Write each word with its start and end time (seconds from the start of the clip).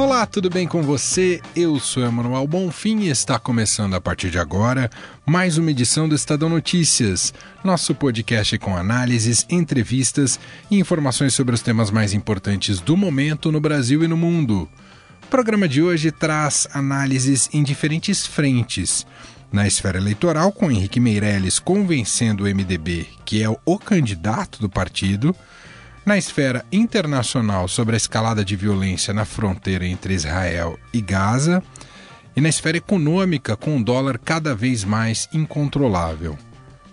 Olá, 0.00 0.24
tudo 0.24 0.48
bem 0.48 0.66
com 0.66 0.82
você? 0.82 1.42
Eu 1.54 1.78
sou 1.78 2.02
Emanuel 2.02 2.46
Bonfim 2.46 3.00
e 3.00 3.10
está 3.10 3.38
começando 3.38 3.92
a 3.92 4.00
partir 4.00 4.30
de 4.30 4.38
agora 4.38 4.90
mais 5.26 5.58
uma 5.58 5.70
edição 5.70 6.08
do 6.08 6.14
Estadão 6.14 6.48
Notícias, 6.48 7.34
nosso 7.62 7.94
podcast 7.94 8.56
com 8.56 8.74
análises, 8.74 9.46
entrevistas 9.50 10.40
e 10.70 10.78
informações 10.78 11.34
sobre 11.34 11.54
os 11.54 11.60
temas 11.60 11.90
mais 11.90 12.14
importantes 12.14 12.80
do 12.80 12.96
momento 12.96 13.52
no 13.52 13.60
Brasil 13.60 14.02
e 14.02 14.08
no 14.08 14.16
mundo. 14.16 14.66
O 15.22 15.26
programa 15.26 15.68
de 15.68 15.82
hoje 15.82 16.10
traz 16.10 16.66
análises 16.72 17.50
em 17.52 17.62
diferentes 17.62 18.26
frentes. 18.26 19.06
Na 19.52 19.66
esfera 19.66 19.98
eleitoral, 19.98 20.50
com 20.50 20.70
Henrique 20.70 20.98
Meirelles 20.98 21.58
convencendo 21.58 22.44
o 22.44 22.46
MDB 22.46 23.06
que 23.30 23.44
é 23.44 23.48
o 23.64 23.78
candidato 23.78 24.60
do 24.60 24.68
partido 24.68 25.36
na 26.10 26.18
esfera 26.18 26.64
internacional, 26.72 27.68
sobre 27.68 27.94
a 27.94 27.96
escalada 27.96 28.44
de 28.44 28.56
violência 28.56 29.14
na 29.14 29.24
fronteira 29.24 29.86
entre 29.86 30.12
Israel 30.12 30.76
e 30.92 31.00
Gaza, 31.00 31.62
e 32.34 32.40
na 32.40 32.48
esfera 32.48 32.78
econômica, 32.78 33.54
com 33.54 33.76
o 33.76 33.84
dólar 33.84 34.18
cada 34.18 34.52
vez 34.52 34.82
mais 34.82 35.28
incontrolável. 35.32 36.36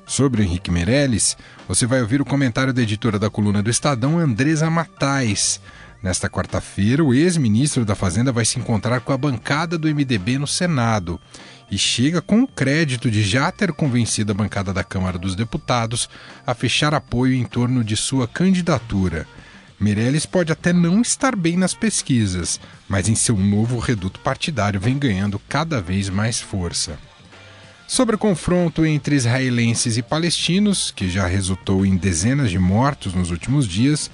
Sobre 0.06 0.42
o 0.42 0.44
Henrique 0.44 0.70
Meirelles, 0.70 1.36
você 1.68 1.88
vai 1.88 2.00
ouvir 2.00 2.22
o 2.22 2.26
comentário 2.26 2.72
da 2.72 2.84
editora 2.84 3.18
da 3.18 3.28
coluna 3.28 3.64
do 3.64 3.72
Estadão, 3.72 4.20
Andresa 4.20 4.70
Matais. 4.70 5.60
Nesta 6.04 6.30
quarta-feira, 6.30 7.04
o 7.04 7.12
ex-ministro 7.12 7.84
da 7.84 7.96
Fazenda 7.96 8.32
vai 8.32 8.46
se 8.46 8.60
encontrar 8.60 9.00
com 9.00 9.14
a 9.14 9.18
bancada 9.18 9.80
do 9.80 9.88
MDB 9.88 10.38
no 10.38 10.46
Senado 10.46 11.20
e 11.70 11.78
chega 11.78 12.22
com 12.22 12.44
o 12.44 12.48
crédito 12.48 13.12
de 13.12 13.24
já 13.24 13.52
ter 13.52 13.72
convencido 13.74 14.32
a 14.32 14.36
bancada 14.36 14.74
da 14.74 14.84
Câmara 14.84 15.18
dos 15.18 15.36
Deputados 15.36 16.10
a 16.46 16.54
fechar 16.54 16.94
apoio 16.94 17.34
em 17.34 17.44
torno 17.44 17.84
de 17.84 17.98
sua 17.98 18.28
candidatura. 18.28 19.28
Meirelles 19.80 20.26
pode 20.26 20.52
até 20.52 20.74
não 20.74 21.02
estar 21.02 21.36
bem 21.36 21.56
nas 21.56 21.74
pesquisas, 21.74 22.60
mas 22.90 23.08
em 23.08 23.16
seu 23.16 23.38
novo 23.38 23.78
reduto 23.78 24.20
partidário 24.22 24.80
vem 24.80 24.98
ganhando 24.98 25.40
cada 25.48 25.80
vez 25.80 26.10
mais 26.10 26.40
força. 26.40 26.98
Sobre 27.88 28.16
o 28.16 28.20
confronto 28.20 28.86
entre 28.86 29.16
israelenses 29.16 29.96
e 29.96 30.02
palestinos, 30.02 30.92
que 30.92 31.08
já 31.10 31.26
resultou 31.26 31.86
em 31.86 31.96
dezenas 31.96 32.50
de 32.50 32.60
mortos 32.60 33.14
nos 33.14 33.32
últimos 33.32 33.66
dias, 33.68 34.12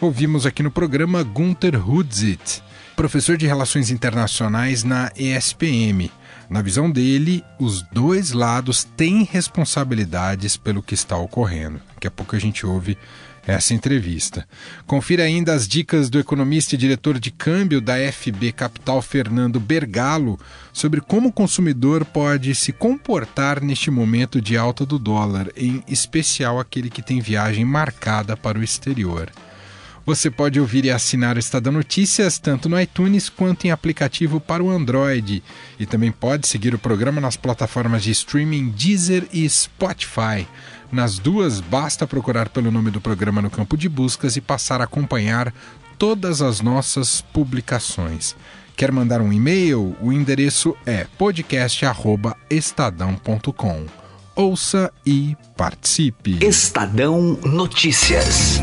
ouvimos 0.00 0.46
aqui 0.46 0.62
no 0.62 0.70
programa 0.70 1.22
Gunther 1.22 1.88
Hudzit, 1.88 2.63
professor 2.94 3.36
de 3.36 3.46
Relações 3.46 3.90
Internacionais 3.90 4.84
na 4.84 5.10
ESPM 5.16 6.10
na 6.48 6.62
visão 6.62 6.90
dele, 6.90 7.44
os 7.58 7.82
dois 7.82 8.32
lados 8.32 8.84
têm 8.84 9.24
responsabilidades 9.24 10.56
pelo 10.56 10.82
que 10.82 10.94
está 10.94 11.16
ocorrendo. 11.16 11.80
Daqui 11.94 12.06
a 12.06 12.10
pouco 12.10 12.36
a 12.36 12.38
gente 12.38 12.66
ouve 12.66 12.98
essa 13.46 13.74
entrevista. 13.74 14.46
Confira 14.86 15.24
ainda 15.24 15.52
as 15.52 15.68
dicas 15.68 16.08
do 16.08 16.18
economista 16.18 16.74
e 16.74 16.78
diretor 16.78 17.18
de 17.18 17.30
câmbio 17.30 17.80
da 17.80 17.94
FB 18.10 18.52
Capital, 18.52 19.02
Fernando 19.02 19.60
Bergalo, 19.60 20.38
sobre 20.72 21.00
como 21.00 21.28
o 21.28 21.32
consumidor 21.32 22.04
pode 22.04 22.54
se 22.54 22.72
comportar 22.72 23.60
neste 23.60 23.90
momento 23.90 24.40
de 24.40 24.56
alta 24.56 24.86
do 24.86 24.98
dólar, 24.98 25.50
em 25.56 25.82
especial 25.88 26.58
aquele 26.58 26.88
que 26.88 27.02
tem 27.02 27.20
viagem 27.20 27.64
marcada 27.64 28.36
para 28.36 28.58
o 28.58 28.62
exterior. 28.62 29.30
Você 30.06 30.30
pode 30.30 30.60
ouvir 30.60 30.84
e 30.84 30.90
assinar 30.90 31.36
o 31.36 31.38
Estadão 31.38 31.72
Notícias 31.72 32.38
tanto 32.38 32.68
no 32.68 32.78
iTunes 32.78 33.30
quanto 33.30 33.66
em 33.66 33.70
aplicativo 33.70 34.38
para 34.38 34.62
o 34.62 34.68
Android. 34.70 35.42
E 35.78 35.86
também 35.86 36.12
pode 36.12 36.46
seguir 36.46 36.74
o 36.74 36.78
programa 36.78 37.22
nas 37.22 37.38
plataformas 37.38 38.02
de 38.02 38.10
streaming 38.10 38.68
Deezer 38.68 39.26
e 39.32 39.48
Spotify. 39.48 40.46
Nas 40.92 41.18
duas, 41.18 41.58
basta 41.60 42.06
procurar 42.06 42.50
pelo 42.50 42.70
nome 42.70 42.90
do 42.90 43.00
programa 43.00 43.40
no 43.40 43.48
campo 43.50 43.78
de 43.78 43.88
buscas 43.88 44.36
e 44.36 44.42
passar 44.42 44.80
a 44.80 44.84
acompanhar 44.84 45.52
todas 45.98 46.40
as 46.42 46.60
nossas 46.60 47.20
publicações. 47.20 48.36
Quer 48.76 48.92
mandar 48.92 49.22
um 49.22 49.32
e-mail? 49.32 49.96
O 50.00 50.12
endereço 50.12 50.76
é 50.84 51.06
podcast@estadão.com. 51.16 53.86
Ouça 54.36 54.92
e 55.06 55.36
participe. 55.56 56.44
Estadão 56.44 57.38
Notícias. 57.44 58.58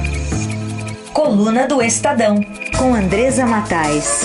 Coluna 1.13 1.67
do 1.67 1.81
Estadão, 1.81 2.41
com 2.77 2.95
Andresa 2.95 3.45
Matais. 3.45 4.22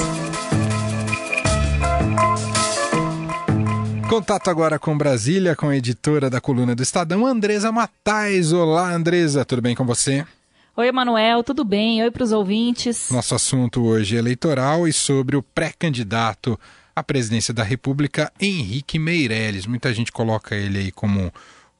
Contato 4.08 4.48
agora 4.48 4.78
com 4.78 4.96
Brasília, 4.96 5.56
com 5.56 5.68
a 5.68 5.76
editora 5.76 6.30
da 6.30 6.40
coluna 6.40 6.76
do 6.76 6.82
Estadão, 6.84 7.26
Andresa 7.26 7.72
Matais. 7.72 8.52
Olá, 8.52 8.92
Andresa, 8.94 9.44
tudo 9.44 9.62
bem 9.62 9.74
com 9.74 9.84
você? 9.84 10.24
Oi, 10.76 10.86
Emanuel, 10.86 11.42
tudo 11.42 11.64
bem? 11.64 12.04
Oi 12.04 12.10
para 12.12 12.22
os 12.22 12.30
ouvintes. 12.30 13.10
Nosso 13.10 13.34
assunto 13.34 13.84
hoje 13.84 14.14
é 14.14 14.20
eleitoral 14.20 14.86
e 14.86 14.92
sobre 14.92 15.34
o 15.34 15.42
pré-candidato 15.42 16.58
à 16.94 17.02
presidência 17.02 17.52
da 17.52 17.64
República, 17.64 18.32
Henrique 18.40 18.96
Meirelles. 18.96 19.66
Muita 19.66 19.92
gente 19.92 20.12
coloca 20.12 20.54
ele 20.54 20.78
aí 20.78 20.92
como 20.92 21.32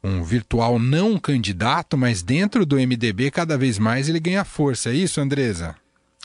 um 0.07 0.23
virtual 0.23 0.79
não 0.79 1.19
candidato, 1.19 1.97
mas 1.97 2.23
dentro 2.23 2.65
do 2.65 2.77
MDB 2.77 3.31
cada 3.31 3.59
vez 3.59 3.79
mais 3.79 4.09
ele 4.09 4.21
ganha 4.21 4.45
força. 4.45 4.91
É 4.91 4.95
isso, 4.95 5.21
Andresa? 5.21 5.75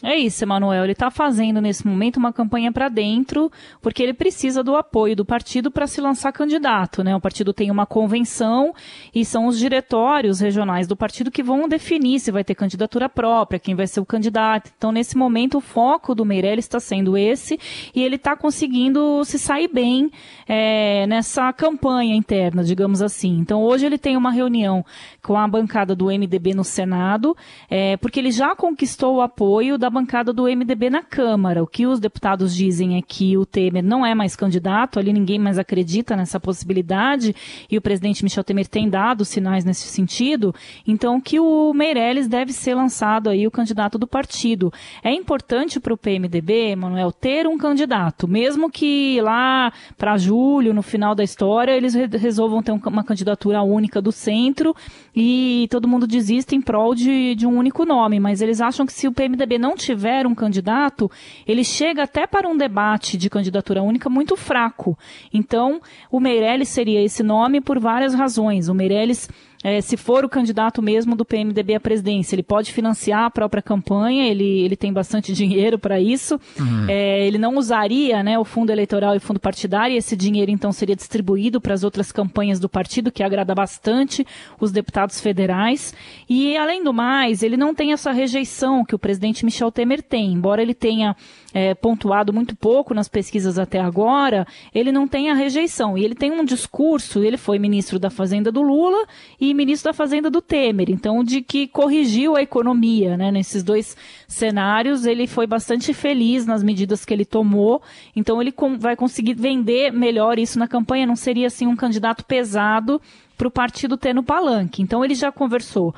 É 0.04 0.16
isso, 0.18 0.44
Emanuel. 0.44 0.84
Ele 0.84 0.94
está 0.94 1.12
fazendo 1.12 1.62
nesse 1.62 1.86
momento 1.86 2.18
uma 2.18 2.34
campanha 2.34 2.72
para 2.72 2.90
dentro, 2.90 3.52
porque 3.82 4.02
ele 4.02 4.14
precisa 4.14 4.64
do 4.64 4.76
apoio 4.76 5.16
do 5.16 5.24
partido 5.24 5.70
para 5.70 5.86
se 5.86 6.02
lançar 6.02 6.32
candidato. 6.32 7.04
Né? 7.04 7.16
O 7.16 7.22
partido 7.22 7.54
tem 7.54 7.70
uma 7.70 7.86
convenção 7.86 8.74
e 9.14 9.24
são 9.24 9.46
os 9.46 9.60
diretórios 9.60 10.40
regionais 10.40 10.88
do 10.88 10.96
partido 10.96 11.30
que 11.30 11.44
vão 11.44 11.70
definir 11.70 12.20
se 12.20 12.32
vai 12.32 12.44
ter 12.44 12.56
candidatura 12.56 13.08
própria, 13.08 13.60
quem 13.60 13.76
vai 13.76 13.86
ser 13.86 14.00
o 14.00 14.06
candidato. 14.06 14.72
Então, 14.76 14.92
nesse 14.92 15.16
momento, 15.16 15.60
o 15.60 15.62
foco 15.62 16.16
do 16.16 16.26
Meirelles 16.26 16.66
está 16.66 16.80
sendo 16.80 17.16
esse 17.16 17.60
e 17.94 18.02
ele 18.02 18.16
está 18.16 18.36
conseguindo 18.36 19.24
se 19.24 19.38
sair 19.38 19.68
bem 19.68 20.10
é, 20.48 21.06
nessa 21.06 21.54
campanha 21.54 22.16
interna, 22.16 22.64
digamos 22.64 23.04
assim. 23.04 23.38
Então, 23.38 23.62
hoje 23.62 23.86
ele 23.86 24.00
tem 24.00 24.18
uma 24.18 24.32
reunião 24.32 24.84
com 25.22 25.38
a 25.38 25.48
bancada 25.48 25.96
do 25.96 26.06
MDB 26.06 26.56
no 26.56 26.64
Senado, 26.64 27.38
é, 27.70 27.98
porque 27.98 28.20
ele 28.20 28.32
já 28.32 28.56
conquistou 28.56 29.18
o 29.18 29.22
apoio 29.22 29.78
da 29.78 29.91
bancada 29.92 30.34
do 30.34 30.44
MDB 30.44 30.90
na 30.90 31.04
Câmara. 31.04 31.62
O 31.62 31.68
que 31.68 31.86
os 31.86 32.00
deputados 32.00 32.56
dizem 32.56 32.98
é 32.98 33.02
que 33.02 33.38
o 33.38 33.46
Temer 33.46 33.84
não 33.84 34.06
é 34.06 34.16
mais 34.16 34.36
candidato, 34.36 34.98
ali 34.98 35.14
ninguém 35.14 35.38
mais 35.38 35.60
acredita 35.60 36.16
nessa 36.16 36.40
possibilidade, 36.40 37.36
e 37.70 37.78
o 37.78 37.82
presidente 37.82 38.24
Michel 38.24 38.44
Temer 38.44 38.68
tem 38.68 38.90
dado 38.90 39.26
sinais 39.26 39.66
nesse 39.66 39.88
sentido, 39.88 40.56
então 40.88 41.20
que 41.20 41.40
o 41.40 41.74
Meirelles 41.74 42.28
deve 42.28 42.54
ser 42.54 42.74
lançado 42.74 43.30
aí 43.30 43.46
o 43.46 43.52
candidato 43.52 43.98
do 43.98 44.08
partido. 44.08 44.72
É 45.04 45.14
importante 45.14 45.80
para 45.80 45.94
o 45.94 45.98
PMDB, 45.98 46.76
Manuel, 46.76 47.12
ter 47.12 47.46
um 47.46 47.58
candidato, 47.58 48.28
mesmo 48.28 48.72
que 48.72 49.20
lá 49.22 49.72
para 49.98 50.18
julho, 50.18 50.74
no 50.74 50.82
final 50.82 51.14
da 51.14 51.24
história, 51.24 51.74
eles 51.74 51.94
resolvam 51.94 52.64
ter 52.64 52.72
uma 52.72 53.04
candidatura 53.04 53.62
única 53.62 54.02
do 54.02 54.12
centro 54.12 54.76
e 55.16 55.68
todo 55.70 55.88
mundo 55.88 56.08
desista 56.08 56.56
em 56.56 56.62
prol 56.62 56.96
de, 56.96 57.36
de 57.36 57.46
um 57.46 57.58
único 57.58 57.86
nome, 57.86 58.20
mas 58.20 58.42
eles 58.42 58.62
acham 58.62 58.86
que 58.86 58.94
se 58.94 59.08
o 59.08 59.12
PMDB 59.12 59.58
não 59.58 59.76
tiver 59.82 60.26
um 60.26 60.36
candidato, 60.36 61.10
ele 61.46 61.64
chega 61.64 62.04
até 62.04 62.26
para 62.26 62.48
um 62.48 62.56
debate 62.56 63.18
de 63.18 63.30
candidatura 63.30 63.82
única 63.82 64.10
muito 64.10 64.36
fraco. 64.36 64.98
Então, 65.34 65.82
o 66.10 66.20
Meirelles 66.20 66.70
seria 66.70 67.04
esse 67.04 67.24
nome 67.24 67.60
por 67.60 67.80
várias 67.80 68.14
razões. 68.14 68.70
O 68.70 68.74
Meirelles 68.74 69.30
é, 69.64 69.80
se 69.82 69.96
for 69.96 70.26
o 70.26 70.30
candidato 70.30 70.82
mesmo 70.82 71.16
do 71.16 71.24
PMDB 71.24 71.76
à 71.76 71.80
presidência, 71.80 72.36
ele 72.36 72.44
pode 72.44 72.72
financiar 72.72 73.26
a 73.26 73.30
própria 73.30 73.62
campanha, 73.62 74.28
ele, 74.28 74.62
ele 74.62 74.76
tem 74.76 74.92
bastante 74.92 75.34
dinheiro 75.34 75.78
para 75.78 76.00
isso. 76.00 76.40
Uhum. 76.60 76.86
É, 76.88 77.26
ele 77.26 77.38
não 77.38 77.56
usaria 77.56 78.24
né, 78.24 78.40
o 78.40 78.44
fundo 78.44 78.72
eleitoral 78.72 79.16
e 79.16 79.20
fundo 79.20 79.40
partidário, 79.40 79.94
e 79.94 79.98
esse 79.98 80.16
dinheiro 80.16 80.52
então 80.52 80.72
seria 80.72 80.96
distribuído 80.96 81.62
para 81.62 81.74
as 81.74 81.84
outras 81.84 82.12
campanhas 82.12 82.60
do 82.60 82.68
partido, 82.68 83.12
que 83.12 83.24
agrada 83.24 83.54
bastante 83.54 84.26
os 84.60 84.72
deputados 84.72 85.20
federais. 85.20 85.94
E, 86.30 86.58
além 86.58 86.84
do 86.84 86.94
mais, 86.94 87.44
ele 87.44 87.58
não 87.58 87.76
tem 87.76 87.94
essa 87.94 88.12
rejeição 88.12 88.84
que 88.84 88.96
o 88.96 89.00
presidente 89.00 89.46
Michel 89.46 89.72
Temer 89.72 90.02
tem, 90.02 90.34
embora 90.34 90.62
ele 90.62 90.74
tenha 90.74 91.16
é, 91.54 91.74
pontuado 91.74 92.34
muito 92.34 92.56
pouco 92.56 92.94
nas 92.94 93.08
pesquisas 93.08 93.60
até 93.60 93.80
agora, 93.80 94.48
ele 94.74 94.92
não 94.92 95.08
tem 95.08 95.30
a 95.30 95.34
rejeição. 95.34 95.98
E 95.98 96.04
ele 96.04 96.16
tem 96.16 96.32
um 96.32 96.44
discurso, 96.44 97.24
ele 97.24 97.38
foi 97.38 97.60
ministro 97.60 98.00
da 98.00 98.10
Fazenda 98.10 98.52
do 98.52 98.62
Lula 98.62 99.06
e 99.40 99.51
ministro 99.54 99.92
da 99.92 99.94
Fazenda 99.94 100.30
do 100.30 100.42
Temer, 100.42 100.90
então 100.90 101.24
de 101.24 101.42
que 101.42 101.68
corrigiu 101.68 102.36
a 102.36 102.42
economia, 102.42 103.18
né? 103.18 103.32
Nesses 103.32 103.64
dois 103.64 103.96
cenários, 104.28 105.06
ele 105.06 105.28
foi 105.28 105.48
bastante 105.48 105.94
feliz 105.94 106.46
nas 106.46 106.64
medidas 106.64 107.06
que 107.06 107.14
ele 107.14 107.26
tomou, 107.26 107.82
então 108.16 108.42
ele 108.42 108.54
vai 108.78 108.96
conseguir 108.96 109.34
vender 109.34 109.92
melhor 109.92 110.40
isso 110.40 110.60
na 110.60 110.68
campanha, 110.68 111.06
não 111.06 111.16
seria 111.16 111.48
assim 111.48 111.68
um 111.68 111.76
candidato 111.76 112.26
pesado 112.26 113.02
para 113.38 113.48
o 113.48 113.52
partido 113.52 113.98
ter 113.98 114.14
no 114.14 114.24
palanque. 114.24 114.82
Então 114.82 115.04
ele 115.04 115.16
já 115.16 115.32
conversou 115.32 115.96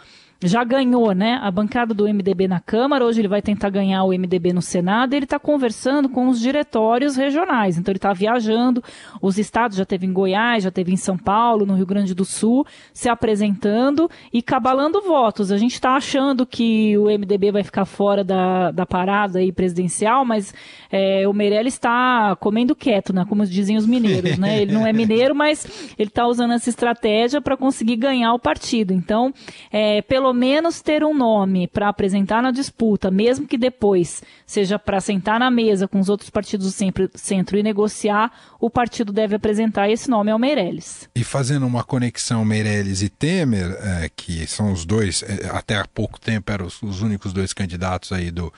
já 0.48 0.64
ganhou, 0.64 1.14
né, 1.14 1.40
a 1.42 1.50
bancada 1.50 1.94
do 1.94 2.08
MDB 2.08 2.48
na 2.48 2.60
Câmara, 2.60 3.06
hoje 3.06 3.22
ele 3.22 3.28
vai 3.28 3.42
tentar 3.42 3.70
ganhar 3.70 4.04
o 4.04 4.10
MDB 4.10 4.54
no 4.54 4.62
Senado, 4.62 5.14
ele 5.14 5.26
está 5.26 5.40
conversando 5.40 6.10
com 6.10 6.28
os 6.28 6.40
diretórios 6.40 7.16
regionais, 7.16 7.78
então 7.78 7.92
ele 7.92 7.98
está 7.98 8.14
viajando, 8.14 8.84
os 9.22 9.38
estados 9.38 9.78
já 9.78 9.86
teve 9.86 10.06
em 10.06 10.14
Goiás, 10.14 10.64
já 10.64 10.72
teve 10.72 10.92
em 10.92 10.98
São 10.98 11.18
Paulo, 11.18 11.66
no 11.66 11.76
Rio 11.76 11.86
Grande 11.86 12.14
do 12.14 12.26
Sul, 12.26 12.66
se 12.94 13.10
apresentando 13.10 14.10
e 14.32 14.42
cabalando 14.42 15.02
votos. 15.02 15.52
A 15.52 15.58
gente 15.58 15.74
está 15.74 15.96
achando 15.96 16.46
que 16.46 16.98
o 16.98 17.06
MDB 17.06 17.52
vai 17.52 17.64
ficar 17.64 17.86
fora 17.86 18.24
da, 18.24 18.72
da 18.72 18.86
parada 18.86 19.40
aí 19.40 19.52
presidencial, 19.52 20.26
mas 20.26 20.54
é, 20.92 21.28
o 21.28 21.34
Meirelles 21.34 21.74
está 21.74 22.36
comendo 22.40 22.76
quieto, 22.76 23.14
né, 23.14 23.26
como 23.28 23.46
dizem 23.46 23.78
os 23.78 23.86
mineiros, 23.86 24.38
né, 24.38 24.62
ele 24.62 24.74
não 24.74 24.86
é 24.86 24.92
mineiro, 24.92 25.36
mas 25.36 25.94
ele 25.98 26.10
está 26.10 26.28
usando 26.28 26.54
essa 26.54 26.70
estratégia 26.70 27.42
para 27.42 27.56
conseguir 27.56 27.96
ganhar 27.96 28.34
o 28.34 28.40
partido. 28.40 28.94
Então, 28.94 29.34
é, 29.72 30.02
pelo 30.02 30.33
menos 30.34 30.82
ter 30.82 31.04
um 31.04 31.14
nome 31.14 31.68
para 31.68 31.90
apresentar 31.90 32.42
na 32.42 32.52
disputa, 32.52 33.10
mesmo 33.12 33.48
que 33.48 33.58
depois 33.58 34.24
seja 34.46 34.78
para 34.78 35.00
sentar 35.00 35.40
na 35.40 35.50
mesa 35.52 35.88
com 35.88 36.00
os 36.00 36.10
outros 36.10 36.30
partidos 36.30 36.74
do 36.74 37.10
centro 37.16 37.58
e 37.58 37.64
negociar, 37.64 38.32
o 38.60 38.70
partido 38.70 39.14
deve 39.14 39.36
apresentar 39.36 39.90
esse 39.90 40.10
nome 40.10 40.32
ao 40.32 40.40
Meirelles. 40.40 41.10
E 41.16 41.24
fazendo 41.24 41.66
uma 41.66 41.84
conexão 41.84 42.44
Meirelles 42.44 43.02
e 43.02 43.10
Temer, 43.10 43.72
é, 43.82 44.10
que 44.16 44.46
são 44.48 44.72
os 44.72 44.86
dois, 44.86 45.24
é, 45.24 45.50
até 45.52 45.78
há 45.78 45.86
pouco 45.86 46.20
tempo 46.20 46.52
eram 46.52 46.66
os, 46.66 46.82
os 46.82 47.02
únicos 47.02 47.34
dois 47.34 47.54
candidatos 47.54 48.12
aí 48.12 48.32
do, 48.32 48.52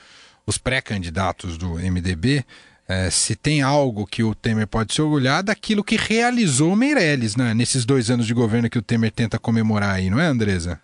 os 0.46 0.58
pré-candidatos 0.58 1.58
do 1.58 1.76
MDB, 1.76 2.46
é, 2.88 3.10
se 3.10 3.36
tem 3.36 3.62
algo 3.62 4.06
que 4.06 4.24
o 4.24 4.36
Temer 4.36 4.68
pode 4.68 4.94
se 4.94 5.02
orgulhar 5.02 5.44
daquilo 5.44 5.84
que 5.84 5.96
realizou 5.96 6.74
o 6.74 6.76
Meirelles, 6.76 7.36
né? 7.36 7.54
Nesses 7.54 7.84
dois 7.84 8.12
anos 8.12 8.28
de 8.28 8.34
governo 8.34 8.70
que 8.70 8.78
o 8.78 8.82
Temer 8.82 9.12
tenta 9.12 9.40
comemorar 9.40 9.96
aí, 9.96 10.10
não 10.10 10.20
é, 10.20 10.28
Andresa? 10.28 10.80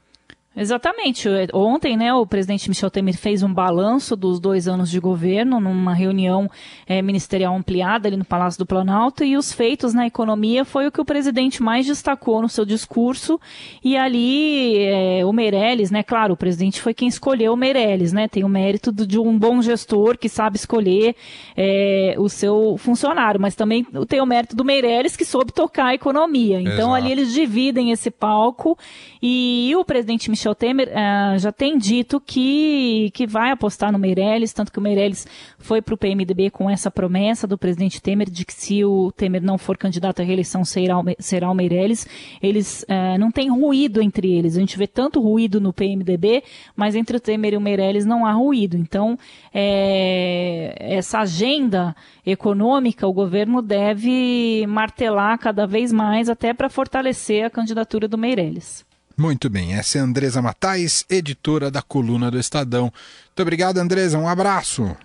Exatamente. 0.56 1.30
Ontem, 1.53 1.95
né, 1.95 2.13
o 2.13 2.25
presidente 2.25 2.68
Michel 2.68 2.92
Temer 2.92 3.15
fez 3.15 3.42
um 3.42 3.53
balanço 3.53 4.18
dos 4.18 4.38
dois 4.38 4.68
anos 4.68 4.92
de 4.92 5.00
governo 5.00 5.62
numa 5.62 5.94
reunião 5.94 6.51
é, 6.86 7.01
ministerial 7.01 7.56
ampliada 7.56 8.09
ali 8.09 8.18
no 8.18 8.25
Palácio 8.25 8.59
do 8.59 8.65
Planalto 8.65 9.24
e 9.24 9.38
os 9.38 9.53
feitos 9.53 9.94
na 9.94 10.06
economia 10.06 10.65
foi 10.65 10.88
o 10.88 10.92
que 10.92 11.00
o 11.00 11.06
presidente 11.06 11.63
mais 11.63 11.86
destacou 11.86 12.42
no 12.42 12.50
seu 12.50 12.65
discurso 12.65 13.39
e 13.81 13.95
ali 13.95 14.77
é, 14.77 15.25
o 15.25 15.31
Meirelles, 15.31 15.89
né, 15.89 16.03
claro, 16.03 16.33
o 16.33 16.38
presidente 16.38 16.81
foi 16.81 16.94
quem 16.94 17.07
escolheu 17.07 17.54
o 17.54 17.57
Meirelles, 17.57 18.12
né, 18.12 18.27
tem 18.27 18.44
o 18.44 18.50
mérito 18.50 18.92
de 18.92 19.18
um 19.18 19.39
bom 19.39 19.62
gestor 19.62 20.18
que 20.18 20.27
sabe 20.27 20.57
escolher 20.57 21.15
é, 21.56 22.15
o 22.18 22.27
seu 22.27 22.75
funcionário, 22.77 23.39
mas 23.39 23.56
também 23.56 23.86
tem 24.06 24.19
o 24.19 24.25
mérito 24.25 24.54
do 24.54 24.65
Meirelles 24.65 25.15
que 25.15 25.24
soube 25.24 25.54
tocar 25.54 25.86
a 25.88 25.95
economia. 25.95 26.59
Então 26.59 26.89
Exato. 26.89 26.94
ali 26.94 27.12
eles 27.13 27.33
dividem 27.33 27.92
esse 27.92 28.12
palco 28.12 28.77
e 29.21 29.74
o 29.77 29.86
presidente 29.86 30.30
Michel 30.30 30.40
Michel 30.41 30.55
Temer 30.55 30.89
uh, 30.89 31.38
já 31.38 31.51
tem 31.51 31.77
dito 31.77 32.19
que, 32.19 33.11
que 33.13 33.27
vai 33.27 33.51
apostar 33.51 33.91
no 33.91 33.99
Meirelles, 33.99 34.51
tanto 34.51 34.71
que 34.71 34.79
o 34.79 34.81
Meirelles 34.81 35.27
foi 35.59 35.83
para 35.83 35.93
o 35.93 35.97
PMDB 35.97 36.49
com 36.49 36.67
essa 36.67 36.89
promessa 36.89 37.45
do 37.45 37.59
presidente 37.59 38.01
Temer 38.01 38.27
de 38.27 38.43
que 38.43 38.51
se 38.51 38.83
o 38.83 39.11
Temer 39.11 39.43
não 39.43 39.59
for 39.59 39.77
candidato 39.77 40.19
à 40.19 40.25
reeleição 40.25 40.65
será, 40.65 40.95
será 41.19 41.47
o 41.47 41.53
Meirelles. 41.53 42.07
Eles 42.41 42.83
uh, 42.89 43.19
não 43.19 43.29
tem 43.29 43.51
ruído 43.51 44.01
entre 44.01 44.33
eles. 44.33 44.57
A 44.57 44.59
gente 44.59 44.79
vê 44.79 44.88
tanto 44.88 45.21
ruído 45.21 45.61
no 45.61 45.71
PMDB, 45.71 46.44
mas 46.75 46.95
entre 46.95 47.17
o 47.17 47.19
Temer 47.19 47.53
e 47.53 47.57
o 47.57 47.61
Meirelles 47.61 48.03
não 48.03 48.25
há 48.25 48.31
ruído. 48.31 48.75
Então, 48.75 49.15
é, 49.53 50.75
essa 50.79 51.19
agenda 51.19 51.95
econômica 52.25 53.07
o 53.07 53.13
governo 53.13 53.61
deve 53.61 54.65
martelar 54.67 55.37
cada 55.37 55.67
vez 55.67 55.94
mais 55.94 56.29
até 56.29 56.51
para 56.51 56.67
fortalecer 56.67 57.45
a 57.45 57.49
candidatura 57.51 58.07
do 58.07 58.17
Meirelles. 58.17 58.89
Muito 59.21 59.51
bem, 59.51 59.75
essa 59.75 60.00
é 60.00 60.01
a 60.01 60.03
Andresa 60.03 60.41
Matais, 60.41 61.06
editora 61.07 61.69
da 61.69 61.79
coluna 61.79 62.31
do 62.31 62.39
Estadão. 62.39 62.85
Muito 62.85 63.39
obrigado, 63.39 63.77
Andresa, 63.77 64.18
um 64.18 64.27
abraço. 64.27 64.97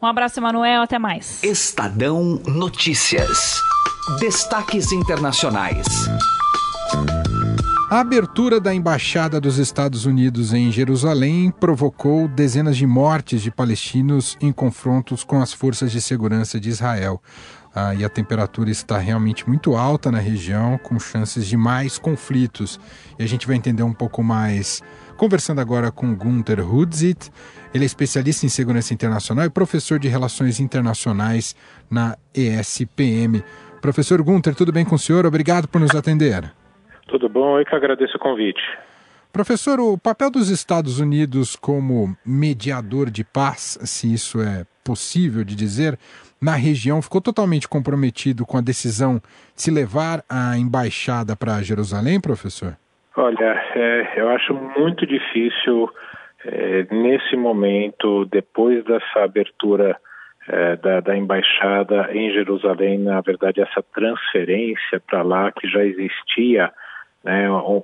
Um 0.00 0.06
abraço, 0.06 0.38
Emanuel, 0.38 0.82
até 0.82 0.96
mais. 0.96 1.42
Estadão 1.42 2.40
Notícias. 2.46 3.60
Destaques 4.20 4.92
internacionais. 4.92 5.84
A 7.90 7.98
abertura 7.98 8.60
da 8.60 8.72
embaixada 8.72 9.40
dos 9.40 9.58
Estados 9.58 10.06
Unidos 10.06 10.52
em 10.52 10.70
Jerusalém 10.70 11.50
provocou 11.50 12.28
dezenas 12.28 12.76
de 12.76 12.86
mortes 12.86 13.42
de 13.42 13.50
palestinos 13.50 14.36
em 14.40 14.52
confrontos 14.52 15.24
com 15.24 15.42
as 15.42 15.52
forças 15.52 15.90
de 15.90 16.00
segurança 16.00 16.60
de 16.60 16.68
Israel 16.68 17.20
ah, 17.78 17.94
e 17.94 18.04
a 18.04 18.08
temperatura 18.08 18.70
está 18.70 18.98
realmente 18.98 19.48
muito 19.48 19.76
alta 19.76 20.10
na 20.10 20.18
região, 20.18 20.76
com 20.78 20.98
chances 20.98 21.46
de 21.46 21.56
mais 21.56 21.96
conflitos. 21.96 22.80
E 23.16 23.22
a 23.22 23.26
gente 23.26 23.46
vai 23.46 23.54
entender 23.54 23.84
um 23.84 23.92
pouco 23.92 24.20
mais 24.20 24.82
conversando 25.16 25.60
agora 25.60 25.92
com 25.92 26.12
Gunther 26.12 26.60
Hudzit. 26.60 27.30
Ele 27.72 27.84
é 27.84 27.86
especialista 27.86 28.44
em 28.44 28.48
segurança 28.48 28.92
internacional 28.92 29.44
e 29.44 29.50
professor 29.50 29.98
de 30.00 30.08
relações 30.08 30.58
internacionais 30.58 31.54
na 31.88 32.16
ESPM. 32.34 33.44
Professor 33.80 34.20
Gunther, 34.22 34.56
tudo 34.56 34.72
bem 34.72 34.84
com 34.84 34.96
o 34.96 34.98
senhor? 34.98 35.24
Obrigado 35.24 35.68
por 35.68 35.80
nos 35.80 35.94
atender. 35.94 36.52
Tudo 37.06 37.28
bom, 37.28 37.60
eu 37.60 37.64
que 37.64 37.76
agradeço 37.76 38.16
o 38.16 38.20
convite. 38.20 38.60
Professor, 39.32 39.78
o 39.78 39.96
papel 39.96 40.30
dos 40.30 40.48
Estados 40.48 40.98
Unidos 40.98 41.54
como 41.54 42.16
mediador 42.26 43.08
de 43.08 43.22
paz, 43.22 43.78
se 43.82 44.12
isso 44.12 44.40
é 44.40 44.66
possível 44.82 45.44
de 45.44 45.54
dizer, 45.54 45.98
na 46.40 46.54
região 46.54 47.02
ficou 47.02 47.20
totalmente 47.20 47.68
comprometido 47.68 48.46
com 48.46 48.56
a 48.56 48.60
decisão 48.60 49.16
de 49.54 49.62
se 49.62 49.70
levar 49.70 50.22
a 50.28 50.56
embaixada 50.56 51.34
para 51.36 51.62
Jerusalém, 51.62 52.20
professor? 52.20 52.76
Olha, 53.16 53.60
é, 53.74 54.12
eu 54.16 54.28
acho 54.28 54.54
muito 54.54 55.04
difícil 55.04 55.90
é, 56.44 56.86
nesse 56.90 57.36
momento, 57.36 58.24
depois 58.26 58.84
dessa 58.84 59.24
abertura 59.24 59.96
é, 60.48 60.76
da, 60.76 61.00
da, 61.00 61.16
embaixada 61.16 62.10
em 62.12 62.30
Jerusalém, 62.32 62.98
na 62.98 63.20
verdade, 63.20 63.60
essa 63.60 63.82
transferência 63.94 65.00
para 65.06 65.22
lá 65.22 65.50
que 65.52 65.68
já 65.68 65.84
existia, 65.84 66.70
né, 67.24 67.50
um, 67.50 67.82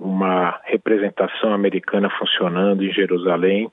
uma 0.00 0.58
representação 0.64 1.52
americana 1.52 2.08
funcionando 2.18 2.82
em 2.82 2.92
Jerusalém 2.92 3.70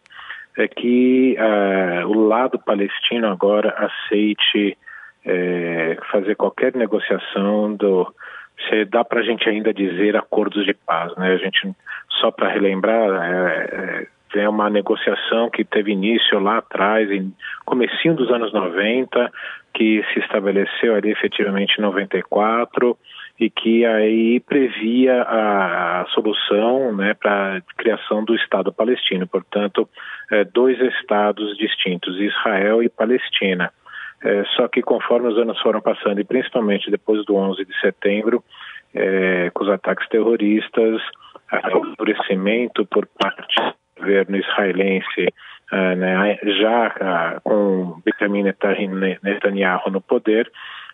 é 0.58 0.68
que 0.68 1.38
uh, 1.40 2.08
o 2.08 2.28
lado 2.28 2.60
palestino 2.60 3.28
agora 3.28 3.70
aceite 3.70 4.78
é, 5.26 5.98
fazer 6.12 6.36
qualquer 6.36 6.74
negociação 6.74 7.76
do 7.76 8.12
se 8.68 8.86
dá 8.86 9.04
para 9.04 9.20
a 9.20 9.24
gente 9.24 9.48
ainda 9.48 9.72
dizer 9.72 10.16
acordos 10.16 10.66
de 10.66 10.74
paz, 10.74 11.16
né? 11.16 11.34
A 11.34 11.38
gente 11.38 11.72
só 12.20 12.32
para 12.32 12.50
relembrar 12.50 13.24
é, 13.24 14.08
é, 14.34 14.40
é 14.40 14.50
uma 14.50 14.70
negociação 14.70 15.50
que 15.50 15.64
teve 15.64 15.92
início 15.92 16.40
lá 16.40 16.58
atrás, 16.58 17.12
em 17.12 17.32
comecinho 17.66 18.16
dos 18.16 18.32
anos 18.32 18.52
90, 18.52 19.32
que 19.74 20.04
se 20.12 20.20
estabeleceu 20.20 20.96
ali 20.96 21.12
efetivamente 21.12 21.76
em 21.78 21.82
94 21.82 22.98
e 23.40 23.50
que 23.50 23.86
aí 23.86 24.40
previa 24.40 25.22
a, 25.22 26.02
a 26.02 26.06
solução 26.08 26.96
né, 26.96 27.14
para 27.14 27.58
a 27.58 27.62
criação 27.78 28.24
do 28.24 28.36
Estado 28.36 28.74
palestino, 28.74 29.28
portanto, 29.28 29.88
é, 30.32 30.44
dois 30.44 30.80
estados 30.80 31.56
distintos, 31.58 32.20
Israel 32.20 32.82
e 32.82 32.90
Palestina. 32.90 33.72
É, 34.24 34.44
só 34.56 34.68
que 34.68 34.82
conforme 34.82 35.28
os 35.28 35.38
anos 35.38 35.60
foram 35.62 35.80
passando, 35.80 36.20
e 36.20 36.24
principalmente 36.24 36.90
depois 36.90 37.24
do 37.26 37.36
11 37.36 37.64
de 37.64 37.80
setembro, 37.80 38.44
é, 38.94 39.52
com 39.54 39.64
os 39.64 39.70
ataques 39.70 40.08
terroristas, 40.10 41.02
o 41.74 41.86
endurecimento 41.86 42.86
por 42.88 43.06
parte 43.06 43.56
do 43.62 44.02
governo 44.02 44.38
israelense, 44.38 45.28
é, 45.72 45.96
né, 45.96 46.40
já 46.60 47.40
com 47.44 48.02
Benjamin 48.04 48.44
Netanyahu 49.22 49.92
no 49.92 50.02
poder, 50.02 50.52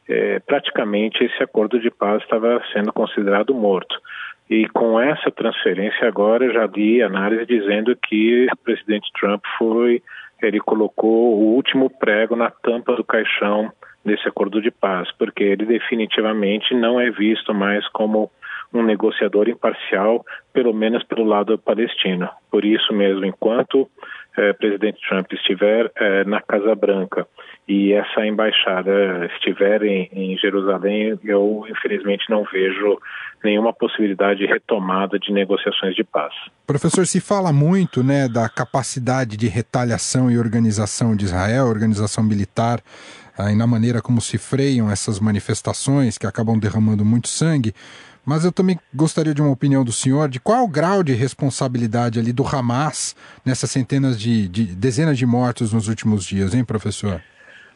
é, 0.07 0.39
praticamente 0.39 1.24
esse 1.24 1.41
acordo 1.43 1.79
de 1.79 1.89
paz 1.89 2.22
estava 2.22 2.62
sendo 2.74 2.91
considerado 2.91 3.53
morto. 3.53 3.95
E 4.50 4.67
com 4.69 5.00
essa 5.00 5.31
transferência 5.31 6.07
agora 6.07 6.51
já 6.51 6.65
li 6.65 7.01
análise 7.01 7.45
dizendo 7.45 7.95
que 7.95 8.48
o 8.51 8.57
presidente 8.57 9.10
Trump 9.19 9.41
foi, 9.57 10.01
ele 10.41 10.60
colocou 10.60 11.38
o 11.38 11.55
último 11.55 11.89
prego 11.89 12.36
na 12.36 12.51
tampa 12.51 12.95
do 12.95 13.03
caixão 13.03 13.72
desse 14.03 14.27
acordo 14.27 14.62
de 14.62 14.69
paz, 14.69 15.10
porque 15.17 15.43
ele 15.43 15.65
definitivamente 15.65 16.74
não 16.74 17.00
é 17.00 17.10
visto 17.10 17.53
mais 17.53 17.88
como 17.89 18.29
um 18.74 18.84
negociador 18.84 19.48
imparcial, 19.48 20.25
pelo 20.51 20.74
menos 20.74 21.03
pelo 21.03 21.24
lado 21.24 21.58
palestino. 21.58 22.30
Por 22.50 22.65
isso 22.65 22.94
mesmo, 22.94 23.25
enquanto 23.25 23.89
eh, 24.36 24.53
presidente 24.53 25.00
Trump 25.08 25.32
estiver 25.32 25.92
eh, 25.96 26.24
na 26.24 26.42
Casa 26.42 26.74
Branca 26.74 27.27
e 27.68 27.94
essa 27.94 28.25
embaixada 28.25 29.30
estiver 29.36 29.84
em, 29.84 30.10
em, 30.12 30.38
Jerusalém, 30.38 31.20
eu 31.24 31.65
infelizmente 31.70 32.30
não 32.30 32.44
vejo 32.44 32.98
nenhuma 33.44 33.72
possibilidade 33.72 34.39
de 34.39 34.46
retomada 34.46 35.20
de 35.20 35.32
negociações 35.32 35.96
de 35.96 36.03
paz. 36.03 36.34
Professor, 36.65 37.06
se 37.06 37.22
fala 37.22 37.53
muito 37.53 38.03
né, 38.03 38.27
da 38.27 38.50
capacidade 38.50 39.38
de 39.38 39.48
retaliação 39.48 40.32
e 40.32 40.38
organização 40.38 41.15
de 41.15 41.25
Israel, 41.25 41.68
organização 41.68 42.24
militar 42.24 42.80
e 43.51 43.56
na 43.56 43.65
maneira 43.65 44.01
como 44.01 44.22
se 44.22 44.38
freiam 44.38 44.89
essas 44.92 45.20
manifestações 45.20 46.18
que 46.18 46.27
acabam 46.27 46.58
derramando 46.58 47.03
muito 47.03 47.27
sangue. 47.27 47.74
Mas 48.25 48.46
eu 48.46 48.51
também 48.51 48.80
gostaria 48.94 49.34
de 49.34 49.42
uma 49.42 49.51
opinião 49.51 49.84
do 49.84 49.92
senhor 49.92 50.30
de 50.30 50.39
qual 50.39 50.60
é 50.60 50.62
o 50.62 50.68
grau 50.68 51.03
de 51.03 51.13
responsabilidadade 51.13 52.20
ali 52.20 52.32
do 52.32 52.44
Hamas 52.44 53.15
nessas 53.46 53.70
centenas 53.70 54.20
de, 54.20 54.48
de 54.48 54.75
dezenas 54.75 55.18
de 55.18 55.25
mortos 55.25 55.74
nos 55.74 55.88
últimos 55.89 56.25
dias, 56.25 56.56
hein, 56.56 56.63
professor? 56.63 57.22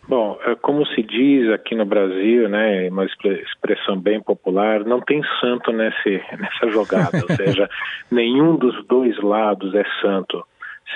Bom, 0.08 0.40
é, 0.46 0.56
como 0.56 0.86
se 0.86 1.04
diz 1.04 1.52
aqui 1.52 1.76
no 1.76 1.86
Brasil, 1.86 2.48
né, 2.48 2.88
uma 2.90 3.06
expressão 3.06 4.00
bem 4.00 4.22
popular, 4.22 4.86
não 4.86 5.02
tem 5.02 5.22
santo 5.42 5.74
nesse, 5.74 6.22
nessa 6.40 6.72
jogada, 6.72 7.18
ou 7.30 7.36
seja, 7.36 7.70
nenhum 8.10 8.56
dos 8.56 8.86
dois 8.88 9.22
lados 9.22 9.76
é 9.76 9.84
santo. 10.02 10.46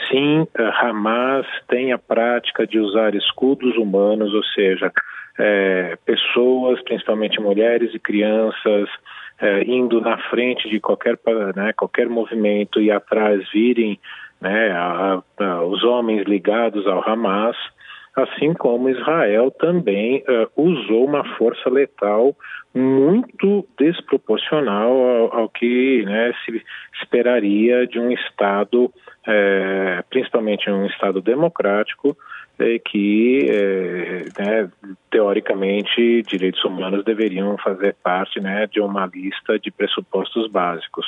Sim, 0.09 0.47
é, 0.57 0.63
Hamas 0.81 1.45
tem 1.67 1.91
a 1.91 1.97
prática 1.97 2.65
de 2.65 2.79
usar 2.79 3.13
escudos 3.13 3.75
humanos, 3.75 4.33
ou 4.33 4.43
seja, 4.45 4.89
é, 5.37 5.97
pessoas, 6.05 6.81
principalmente 6.83 7.41
mulheres 7.41 7.93
e 7.93 7.99
crianças, 7.99 8.87
é, 9.41 9.63
indo 9.63 9.99
na 9.99 10.17
frente 10.29 10.69
de 10.69 10.79
qualquer, 10.79 11.19
né, 11.55 11.73
qualquer 11.73 12.07
movimento 12.07 12.79
e 12.79 12.91
atrás 12.91 13.43
virem 13.51 13.99
né, 14.39 14.71
a, 14.71 15.21
a, 15.39 15.63
os 15.63 15.83
homens 15.83 16.27
ligados 16.27 16.85
ao 16.87 17.07
Hamas, 17.07 17.57
assim 18.15 18.53
como 18.53 18.89
Israel 18.89 19.51
também 19.51 20.23
uh, 20.27 20.61
usou 20.61 21.05
uma 21.05 21.23
força 21.37 21.69
letal 21.69 22.35
muito 22.73 23.65
desproporcional 23.79 24.91
ao, 24.91 25.39
ao 25.39 25.49
que 25.49 26.03
né, 26.05 26.33
se 26.45 26.61
esperaria 27.01 27.87
de 27.87 27.99
um 27.99 28.11
Estado, 28.11 28.91
eh, 29.27 30.03
principalmente 30.09 30.69
um 30.69 30.85
Estado 30.85 31.21
democrático, 31.21 32.09
é, 32.09 32.15
que, 32.85 33.49
é, 33.49 34.25
né, 34.39 34.69
teoricamente, 35.09 36.21
direitos 36.23 36.63
humanos 36.63 37.03
deveriam 37.03 37.57
fazer 37.57 37.95
parte 38.03 38.39
né, 38.39 38.67
de 38.67 38.79
uma 38.79 39.05
lista 39.05 39.59
de 39.59 39.71
pressupostos 39.71 40.49
básicos. 40.49 41.05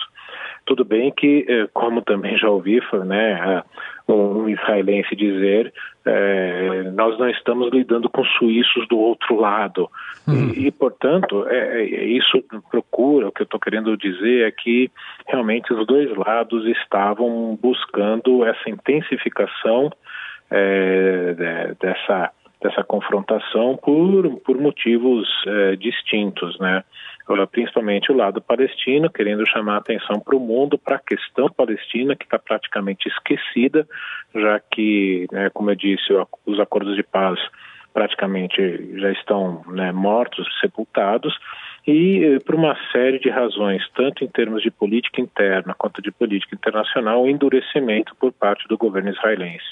Tudo 0.66 0.84
bem 0.84 1.12
que, 1.12 1.46
é, 1.48 1.68
como 1.74 2.02
também 2.02 2.38
já 2.38 2.50
ouvi 2.50 2.82
né, 3.06 3.64
um 4.08 4.50
israelense 4.50 5.16
dizer, 5.16 5.74
é, 6.06 6.84
nós 6.94 7.18
não 7.18 7.30
estamos 7.30 7.72
lidando 7.72 8.10
com 8.10 8.24
suíços 8.26 8.88
do 8.88 8.98
outro 8.98 9.40
lado. 9.40 9.90
Hum. 10.28 10.52
E, 10.56 10.68
e, 10.68 10.72
portanto, 10.72 11.46
é, 11.48 11.84
é, 11.84 12.06
isso 12.06 12.44
procura, 12.70 13.28
o 13.28 13.32
que 13.32 13.42
eu 13.42 13.46
estou 13.46 13.60
querendo 13.60 13.96
dizer 13.98 14.48
é 14.48 14.52
que 14.52 14.92
realmente 15.28 15.74
os 15.74 15.86
dois 15.86 16.10
lados 16.16 16.66
estavam 16.66 17.58
buscando 17.62 18.46
essa 18.46 18.70
intensificação 18.70 19.92
é, 20.52 21.74
dessa, 21.80 22.32
dessa 22.62 22.84
confrontação 22.84 23.78
por, 23.78 24.40
por 24.42 24.58
motivos 24.58 25.28
é, 25.48 25.76
distintos, 25.76 26.58
né? 26.60 26.84
principalmente 27.52 28.12
o 28.12 28.16
lado 28.16 28.42
palestino, 28.42 29.10
querendo 29.10 29.48
chamar 29.48 29.76
a 29.76 29.78
atenção 29.78 30.20
para 30.20 30.36
o 30.36 30.40
mundo, 30.40 30.78
para 30.78 30.98
a 30.98 31.00
questão 31.00 31.48
palestina, 31.50 32.16
que 32.16 32.26
está 32.26 32.38
praticamente 32.38 33.08
esquecida, 33.08 33.88
já 34.36 34.60
que, 34.60 35.26
né, 35.32 35.50
como 35.54 35.72
eu 35.72 35.76
disse, 35.76 36.14
os 36.46 36.60
acordos 36.60 36.96
de 36.96 37.04
paz 37.04 37.40
praticamente 37.94 38.60
já 39.00 39.12
estão 39.12 39.64
né, 39.68 39.92
mortos, 39.92 40.48
sepultados, 40.60 41.38
e 41.86 42.24
eh, 42.24 42.40
por 42.40 42.56
uma 42.56 42.76
série 42.92 43.20
de 43.20 43.30
razões, 43.30 43.88
tanto 43.96 44.24
em 44.24 44.28
termos 44.28 44.64
de 44.64 44.72
política 44.72 45.22
interna 45.22 45.76
quanto 45.78 46.02
de 46.02 46.12
política 46.12 46.56
internacional, 46.56 47.24
o 47.24 47.30
endurecimento 47.30 48.16
por 48.16 48.32
parte 48.32 48.68
do 48.68 48.78
governo 48.78 49.10
israelense. 49.10 49.66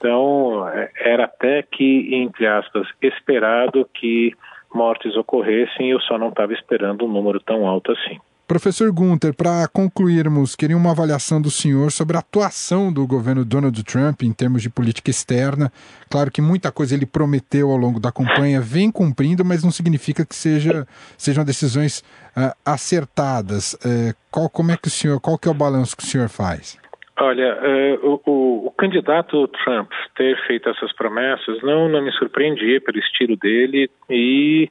Então, 0.00 0.66
é, 0.66 0.90
era 0.96 1.24
até 1.24 1.62
que, 1.62 2.14
entre 2.14 2.46
aspas, 2.46 2.88
esperado 3.02 3.86
que 3.92 4.32
mortes 4.74 5.14
ocorressem, 5.14 5.90
eu 5.90 6.00
só 6.00 6.16
não 6.16 6.30
estava 6.30 6.54
esperando 6.54 7.04
um 7.04 7.12
número 7.12 7.38
tão 7.38 7.66
alto 7.66 7.92
assim. 7.92 8.18
Professor 8.48 8.90
Gunter, 8.90 9.32
para 9.32 9.68
concluirmos, 9.68 10.56
queria 10.56 10.76
uma 10.76 10.90
avaliação 10.90 11.40
do 11.40 11.50
senhor 11.50 11.92
sobre 11.92 12.16
a 12.16 12.20
atuação 12.20 12.92
do 12.92 13.06
governo 13.06 13.44
Donald 13.44 13.80
Trump 13.84 14.22
em 14.22 14.32
termos 14.32 14.62
de 14.62 14.70
política 14.70 15.10
externa. 15.10 15.70
Claro 16.08 16.32
que 16.32 16.42
muita 16.42 16.72
coisa 16.72 16.94
ele 16.94 17.06
prometeu 17.06 17.70
ao 17.70 17.76
longo 17.76 18.00
da 18.00 18.10
campanha, 18.10 18.60
vem 18.60 18.90
cumprindo, 18.90 19.44
mas 19.44 19.62
não 19.62 19.70
significa 19.70 20.26
que 20.26 20.34
seja, 20.34 20.84
sejam 21.16 21.44
decisões 21.44 22.00
uh, 22.36 22.52
acertadas. 22.64 23.74
Uh, 23.74 24.16
qual, 24.32 24.48
como 24.48 24.72
é 24.72 24.76
que 24.76 24.88
o 24.88 24.90
senhor, 24.90 25.20
qual 25.20 25.38
que 25.38 25.46
é 25.46 25.50
o 25.50 25.54
balanço 25.54 25.96
que 25.96 26.02
o 26.02 26.06
senhor 26.06 26.28
faz? 26.28 26.79
Olha, 27.22 27.54
uh, 28.02 28.20
o, 28.24 28.68
o, 28.68 28.70
candidato 28.70 29.46
Trump 29.48 29.90
ter 30.16 30.38
feito 30.46 30.70
essas 30.70 30.90
promessas 30.94 31.62
não, 31.62 31.86
não 31.86 32.00
me 32.00 32.10
surpreendia 32.12 32.80
pelo 32.80 32.98
estilo 32.98 33.36
dele 33.36 33.90
e 34.08 34.70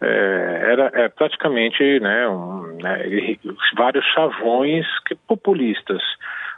é, 0.00 0.60
era 0.70 0.92
é, 0.94 1.08
praticamente 1.08 1.98
né, 1.98 2.28
um, 2.28 2.78
né, 2.80 3.02
vários 3.76 4.04
chavões 4.14 4.86
populistas. 5.26 6.00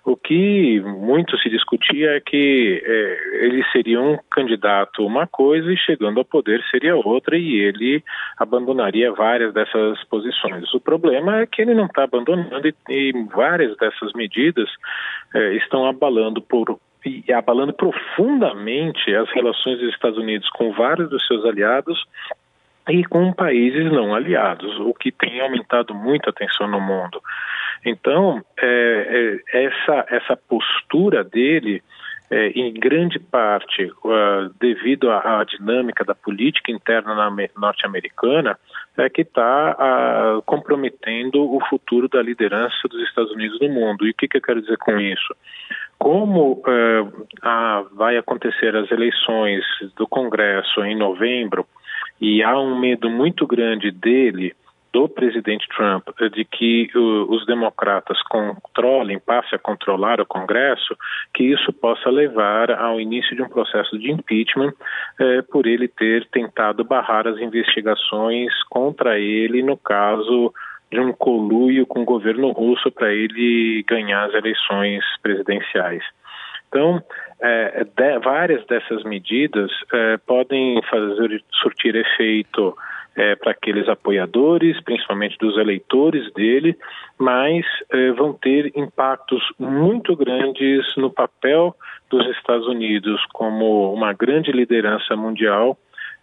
O 0.05 0.17
que 0.17 0.81
muito 0.81 1.37
se 1.39 1.51
discutia 1.51 2.13
é 2.13 2.21
que 2.21 2.83
é, 2.85 3.45
ele 3.45 3.63
seria 3.71 4.01
um 4.01 4.19
candidato 4.31 5.05
uma 5.05 5.27
coisa 5.27 5.71
e 5.73 5.77
chegando 5.77 6.19
ao 6.19 6.25
poder 6.25 6.63
seria 6.71 6.97
outra 6.97 7.37
e 7.37 7.57
ele 7.57 8.03
abandonaria 8.39 9.13
várias 9.13 9.53
dessas 9.53 10.03
posições. 10.05 10.73
O 10.73 10.81
problema 10.81 11.41
é 11.41 11.47
que 11.47 11.61
ele 11.63 11.75
não 11.75 11.87
está 11.87 12.05
abandonando 12.05 12.67
e, 12.67 12.75
e, 12.89 13.13
várias 13.25 13.77
dessas 13.77 14.13
medidas 14.15 14.69
é, 15.35 15.55
estão 15.57 15.85
abalando 15.87 16.41
por 16.41 16.79
abalando 17.35 17.73
profundamente 17.73 19.15
as 19.15 19.31
relações 19.31 19.79
dos 19.79 19.89
Estados 19.89 20.19
Unidos 20.19 20.49
com 20.51 20.71
vários 20.73 21.09
dos 21.09 21.27
seus 21.27 21.45
aliados 21.47 21.99
e 22.91 23.05
com 23.05 23.33
países 23.33 23.91
não 23.93 24.15
aliados, 24.15 24.79
o 24.81 24.93
que 24.95 25.13
tem 25.13 25.41
aumentado 25.41 25.95
muito 25.95 26.29
a 26.29 26.33
tensão 26.33 26.69
no 26.69 26.81
mundo. 26.81 27.21
Então, 27.85 28.43
é, 28.61 29.41
é, 29.53 29.65
essa, 29.65 30.07
essa 30.11 30.37
postura 30.37 31.25
dele, 31.25 31.83
é, 32.31 32.49
em 32.51 32.73
grande 32.75 33.19
parte 33.19 33.85
uh, 33.85 34.55
devido 34.61 35.11
à, 35.11 35.41
à, 35.41 35.45
dinâmica 35.45 36.05
da 36.05 36.15
política 36.15 36.71
interna 36.71 37.15
norte-americana, 37.57 38.59
é 38.97 39.09
que 39.09 39.23
está 39.23 39.77
uh, 39.77 40.43
comprometendo 40.43 41.43
o 41.43 41.59
futuro 41.69 42.09
da 42.09 42.23
liderança 42.23 42.87
dos 42.89 43.03
Estados 43.09 43.33
Unidos 43.33 43.59
no 43.61 43.69
mundo. 43.71 44.07
E 44.07 44.11
o 44.11 44.15
que, 44.15 44.29
que 44.29 44.37
eu 44.37 44.43
quero 44.43 44.61
dizer 44.61 44.77
com 44.79 44.99
isso? 45.01 45.35
Como 45.99 46.63
uh, 46.67 47.27
a, 47.43 47.85
vai 47.95 48.17
acontecer 48.17 48.77
as 48.77 48.91
eleições 48.91 49.65
do 49.97 50.07
Congresso 50.07 50.85
em 50.85 50.97
novembro, 50.97 51.67
e 52.21 52.43
há 52.43 52.59
um 52.59 52.79
medo 52.79 53.09
muito 53.09 53.47
grande 53.47 53.91
dele, 53.91 54.55
do 54.93 55.09
presidente 55.09 55.69
Trump, 55.69 56.09
de 56.35 56.45
que 56.45 56.91
uh, 56.95 57.33
os 57.33 57.47
democratas 57.47 58.21
controlem, 58.25 59.21
passe 59.21 59.55
a 59.55 59.59
controlar 59.59 60.21
o 60.21 60.27
Congresso, 60.27 60.97
que 61.33 61.45
isso 61.45 61.73
possa 61.73 62.11
levar 62.11 62.73
ao 62.73 63.01
início 63.01 63.37
de 63.37 63.43
um 63.43 63.49
processo 63.49 63.97
de 63.99 64.11
impeachment 64.11 64.73
eh, 65.21 65.43
por 65.43 65.67
ele 65.67 65.87
ter 65.87 66.27
tentado 66.27 66.83
barrar 66.83 67.29
as 67.29 67.39
investigações 67.39 68.53
contra 68.69 69.19
ele 69.19 69.63
no 69.63 69.77
caso 69.77 70.53
de 70.91 70.99
um 70.99 71.13
coluio 71.13 71.87
com 71.87 72.03
o 72.03 72.05
governo 72.05 72.51
russo 72.51 72.91
para 72.91 73.13
ele 73.13 73.85
ganhar 73.87 74.25
as 74.25 74.35
eleições 74.35 75.05
presidenciais. 75.23 76.03
Então, 76.71 77.03
é, 77.41 77.85
de, 77.85 78.19
várias 78.21 78.65
dessas 78.67 79.03
medidas 79.03 79.71
é, 79.93 80.17
podem 80.19 80.81
fazer 80.89 81.43
surtir 81.61 81.97
efeito 81.97 82.77
é, 83.17 83.35
para 83.35 83.51
aqueles 83.51 83.89
apoiadores, 83.89 84.81
principalmente 84.83 85.37
dos 85.39 85.59
eleitores 85.59 86.33
dele, 86.33 86.79
mas 87.19 87.67
é, 87.93 88.13
vão 88.13 88.33
ter 88.33 88.73
impactos 88.77 89.43
muito 89.59 90.15
grandes 90.15 90.87
no 90.97 91.11
papel 91.11 91.75
dos 92.09 92.25
Estados 92.37 92.69
Unidos 92.69 93.21
como 93.33 93.93
uma 93.93 94.13
grande 94.13 94.53
liderança 94.53 95.17
mundial 95.17 95.77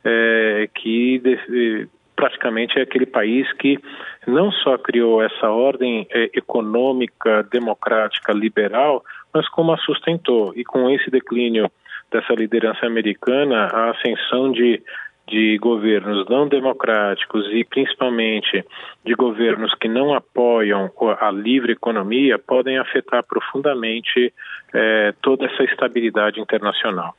é, 0.06 0.70
que 0.74 1.20
de, 1.20 1.90
praticamente 2.16 2.80
é 2.80 2.82
aquele 2.82 3.06
país 3.06 3.52
que 3.54 3.78
não 4.26 4.52
só 4.52 4.78
criou 4.78 5.22
essa 5.22 5.50
ordem 5.50 6.08
é, 6.10 6.32
econômica, 6.34 7.44
democrática, 7.44 8.34
liberal, 8.34 9.04
mas 9.38 9.48
como 9.50 9.72
a 9.72 9.78
sustentou. 9.78 10.52
E 10.56 10.64
com 10.64 10.90
esse 10.90 11.12
declínio 11.12 11.70
dessa 12.12 12.34
liderança 12.34 12.88
americana, 12.88 13.68
a 13.68 13.92
ascensão 13.92 14.52
de, 14.52 14.82
de 15.28 15.58
governos 15.60 16.28
não 16.28 16.48
democráticos 16.48 17.46
e 17.52 17.64
principalmente 17.64 18.66
de 19.06 19.14
governos 19.14 19.74
que 19.76 19.88
não 19.88 20.14
apoiam 20.14 20.90
a 21.20 21.30
livre 21.30 21.74
economia 21.74 22.40
podem 22.40 22.80
afetar 22.80 23.24
profundamente 23.24 24.34
eh, 24.74 25.14
toda 25.22 25.46
essa 25.46 25.64
estabilidade 25.64 26.40
internacional. 26.40 27.14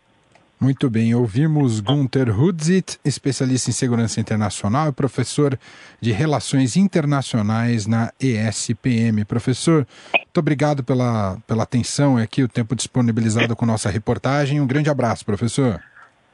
Muito 0.61 0.91
bem, 0.91 1.15
ouvimos 1.15 1.79
Gunther 1.79 2.29
Hudzit, 2.37 2.99
especialista 3.05 3.71
em 3.71 3.73
segurança 3.73 4.21
internacional 4.21 4.89
e 4.89 4.93
professor 4.93 5.57
de 6.01 6.11
Relações 6.11 6.77
Internacionais 6.77 7.87
na 7.87 8.13
ESPM. 8.21 9.25
Professor, 9.25 9.87
muito 10.13 10.39
obrigado 10.39 10.83
pela, 10.83 11.39
pela 11.47 11.63
atenção 11.63 12.19
e 12.19 12.23
aqui 12.23 12.43
o 12.43 12.49
tempo 12.49 12.75
disponibilizado 12.75 13.55
com 13.55 13.65
nossa 13.65 13.89
reportagem. 13.89 14.61
Um 14.61 14.67
grande 14.67 14.91
abraço, 14.91 15.25
professor. 15.25 15.81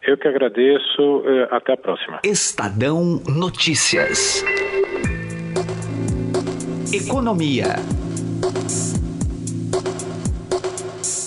Eu 0.02 0.16
que 0.16 0.26
agradeço. 0.26 1.22
Eh, 1.26 1.48
até 1.50 1.74
a 1.74 1.76
próxima. 1.76 2.20
Estadão 2.24 3.22
Notícias. 3.26 4.42
Economia. 6.92 7.76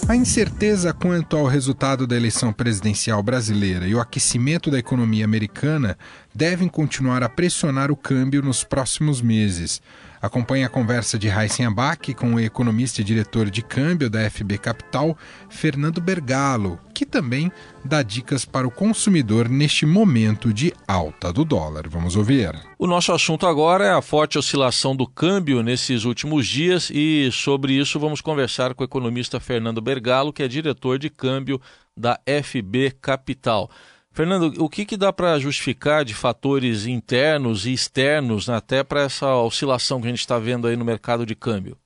A 0.10 0.16
incerteza 0.16 0.94
quanto 0.94 1.36
ao 1.36 1.46
resultado 1.46 2.08
da 2.08 2.16
eleição 2.16 2.54
presidencial 2.54 3.22
brasileira 3.22 3.86
e 3.86 3.94
o 3.94 4.00
aquecimento 4.00 4.72
da 4.72 4.80
economia 4.80 5.26
americana 5.26 5.98
devem 6.34 6.70
continuar 6.70 7.24
a 7.24 7.28
pressionar 7.28 7.92
o 7.92 7.96
câmbio 7.96 8.42
nos 8.42 8.64
próximos 8.64 9.22
meses. 9.22 9.82
Acompanhe 10.22 10.64
a 10.64 10.70
conversa 10.70 11.18
de 11.18 11.28
Raíssen 11.28 11.66
Abac 11.66 12.14
com 12.14 12.34
o 12.34 12.40
economista 12.40 13.02
e 13.02 13.04
diretor 13.04 13.50
de 13.50 13.62
câmbio 13.62 14.10
da 14.10 14.30
FB 14.30 14.58
Capital, 14.58 15.18
Fernando 15.50 16.02
Bergalo, 16.02 16.80
que 16.94 17.06
também 17.06 17.52
dá 17.86 18.02
dicas 18.02 18.44
para 18.44 18.68
o 18.68 18.72
consumidor 18.72 19.48
neste 19.48 19.86
momento 19.86 20.52
de 20.54 20.74
alta 20.88 21.32
do 21.32 21.46
dólar. 21.46 21.88
Vamos 21.88 22.16
ouvir. 22.16 22.54
O 22.78 22.88
nosso 22.88 23.12
assunto 23.12 23.46
agora 23.46 23.86
é 23.86 23.92
a 23.92 24.02
forte 24.02 24.38
oscilação 24.38 24.96
do 24.96 25.08
câmbio 25.08 25.62
nesses 25.62 26.04
últimos 26.04 26.48
dias 26.48 26.90
e 26.94 27.30
sobre 27.32 27.74
isso 27.74 28.00
vamos 28.00 28.22
conversar 28.22 28.74
com 28.74 28.84
o 28.84 28.86
economista 28.86 29.40
Fernando 29.40 29.82
Bergalo, 29.82 30.34
que 30.34 30.44
é 30.44 30.48
diretor 30.48 30.98
de 30.98 31.10
câmbio 31.10 31.62
da 31.96 32.20
FB 32.26 32.98
Capital. 33.02 33.70
Fernando, 34.18 34.52
o 34.60 34.68
que, 34.68 34.84
que 34.84 34.98
dá 34.98 35.14
para 35.14 35.38
justificar 35.38 36.04
de 36.04 36.16
fatores 36.16 36.88
internos 36.88 37.68
e 37.68 37.72
externos, 37.72 38.50
até 38.50 38.84
para 38.84 39.02
essa 39.02 39.36
oscilação 39.36 40.02
que 40.02 40.08
a 40.08 40.10
gente 40.10 40.22
está 40.22 40.40
vendo 40.40 40.66
aí 40.66 40.76
no 40.76 40.84
mercado 40.84 41.24
de 41.24 41.36
câmbio? 41.36 41.78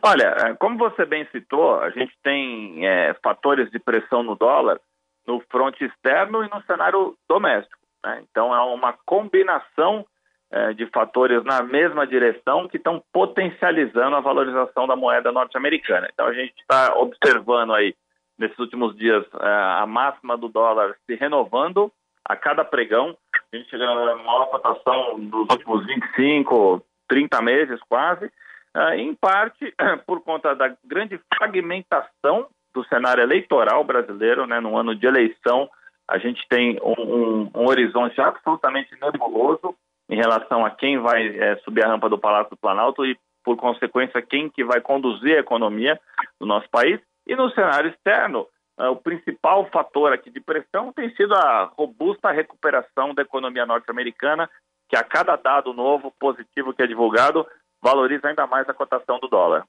Olha, 0.00 0.36
é, 0.38 0.54
como 0.54 0.78
você 0.78 1.04
bem 1.04 1.26
citou, 1.32 1.80
a 1.80 1.90
gente 1.90 2.12
tem 2.22 2.86
é, 2.86 3.12
fatores 3.24 3.68
de 3.72 3.80
pressão 3.80 4.22
no 4.22 4.36
dólar 4.36 4.78
no 5.26 5.42
fronte 5.50 5.84
externo 5.84 6.44
e 6.44 6.48
no 6.48 6.62
cenário 6.62 7.16
doméstico. 7.28 7.76
Né? 8.04 8.22
Então, 8.30 8.54
é 8.54 8.60
uma 8.60 8.94
combinação 9.04 10.06
é, 10.52 10.72
de 10.74 10.86
fatores 10.86 11.42
na 11.42 11.60
mesma 11.60 12.06
direção 12.06 12.68
que 12.68 12.76
estão 12.76 13.02
potencializando 13.12 14.14
a 14.14 14.20
valorização 14.20 14.86
da 14.86 14.94
moeda 14.94 15.32
norte-americana. 15.32 16.08
Então, 16.12 16.28
a 16.28 16.32
gente 16.32 16.54
está 16.60 16.94
observando 16.96 17.74
aí 17.74 17.96
nesses 18.38 18.58
últimos 18.58 18.96
dias 18.96 19.24
é, 19.40 19.82
a 19.82 19.86
máxima 19.86 20.36
do 20.36 20.48
dólar 20.48 20.96
se 21.06 21.14
renovando 21.14 21.90
a 22.24 22.36
cada 22.36 22.64
pregão. 22.64 23.16
A 23.52 23.56
gente 23.56 23.70
chega 23.70 23.86
na 23.86 24.16
maior 24.16 24.46
cotação 24.46 25.18
dos 25.18 25.48
últimos 25.50 25.86
25, 25.86 26.82
30 27.08 27.42
meses 27.42 27.80
quase, 27.88 28.30
é, 28.74 28.96
em 28.96 29.14
parte 29.14 29.74
por 30.06 30.22
conta 30.22 30.54
da 30.54 30.74
grande 30.84 31.20
fragmentação 31.36 32.46
do 32.74 32.84
cenário 32.84 33.22
eleitoral 33.22 33.82
brasileiro, 33.82 34.46
né, 34.46 34.60
no 34.60 34.76
ano 34.76 34.94
de 34.94 35.06
eleição, 35.06 35.68
a 36.06 36.18
gente 36.18 36.46
tem 36.48 36.78
um, 36.82 37.02
um, 37.02 37.50
um 37.54 37.66
horizonte 37.68 38.20
absolutamente 38.20 38.96
nebuloso 39.00 39.74
em 40.08 40.16
relação 40.16 40.64
a 40.64 40.70
quem 40.70 40.98
vai 40.98 41.28
é, 41.36 41.56
subir 41.56 41.84
a 41.84 41.88
rampa 41.88 42.08
do 42.08 42.18
Palácio 42.18 42.50
do 42.50 42.56
Planalto 42.56 43.04
e, 43.04 43.18
por 43.44 43.56
consequência, 43.56 44.22
quem 44.22 44.48
que 44.48 44.64
vai 44.64 44.80
conduzir 44.80 45.36
a 45.36 45.40
economia 45.40 46.00
do 46.40 46.46
nosso 46.46 46.68
país. 46.70 46.98
E 47.28 47.36
no 47.36 47.50
cenário 47.50 47.90
externo, 47.90 48.46
uh, 48.80 48.86
o 48.86 48.96
principal 48.96 49.68
fator 49.70 50.14
aqui 50.14 50.30
de 50.30 50.40
pressão 50.40 50.92
tem 50.94 51.14
sido 51.14 51.34
a 51.34 51.70
robusta 51.76 52.32
recuperação 52.32 53.14
da 53.14 53.20
economia 53.20 53.66
norte-americana, 53.66 54.48
que 54.88 54.96
a 54.96 55.04
cada 55.04 55.36
dado 55.36 55.74
novo 55.74 56.10
positivo 56.18 56.72
que 56.72 56.82
é 56.82 56.86
divulgado 56.86 57.46
valoriza 57.82 58.28
ainda 58.28 58.46
mais 58.46 58.66
a 58.66 58.74
cotação 58.74 59.18
do 59.20 59.28
dólar. 59.28 59.64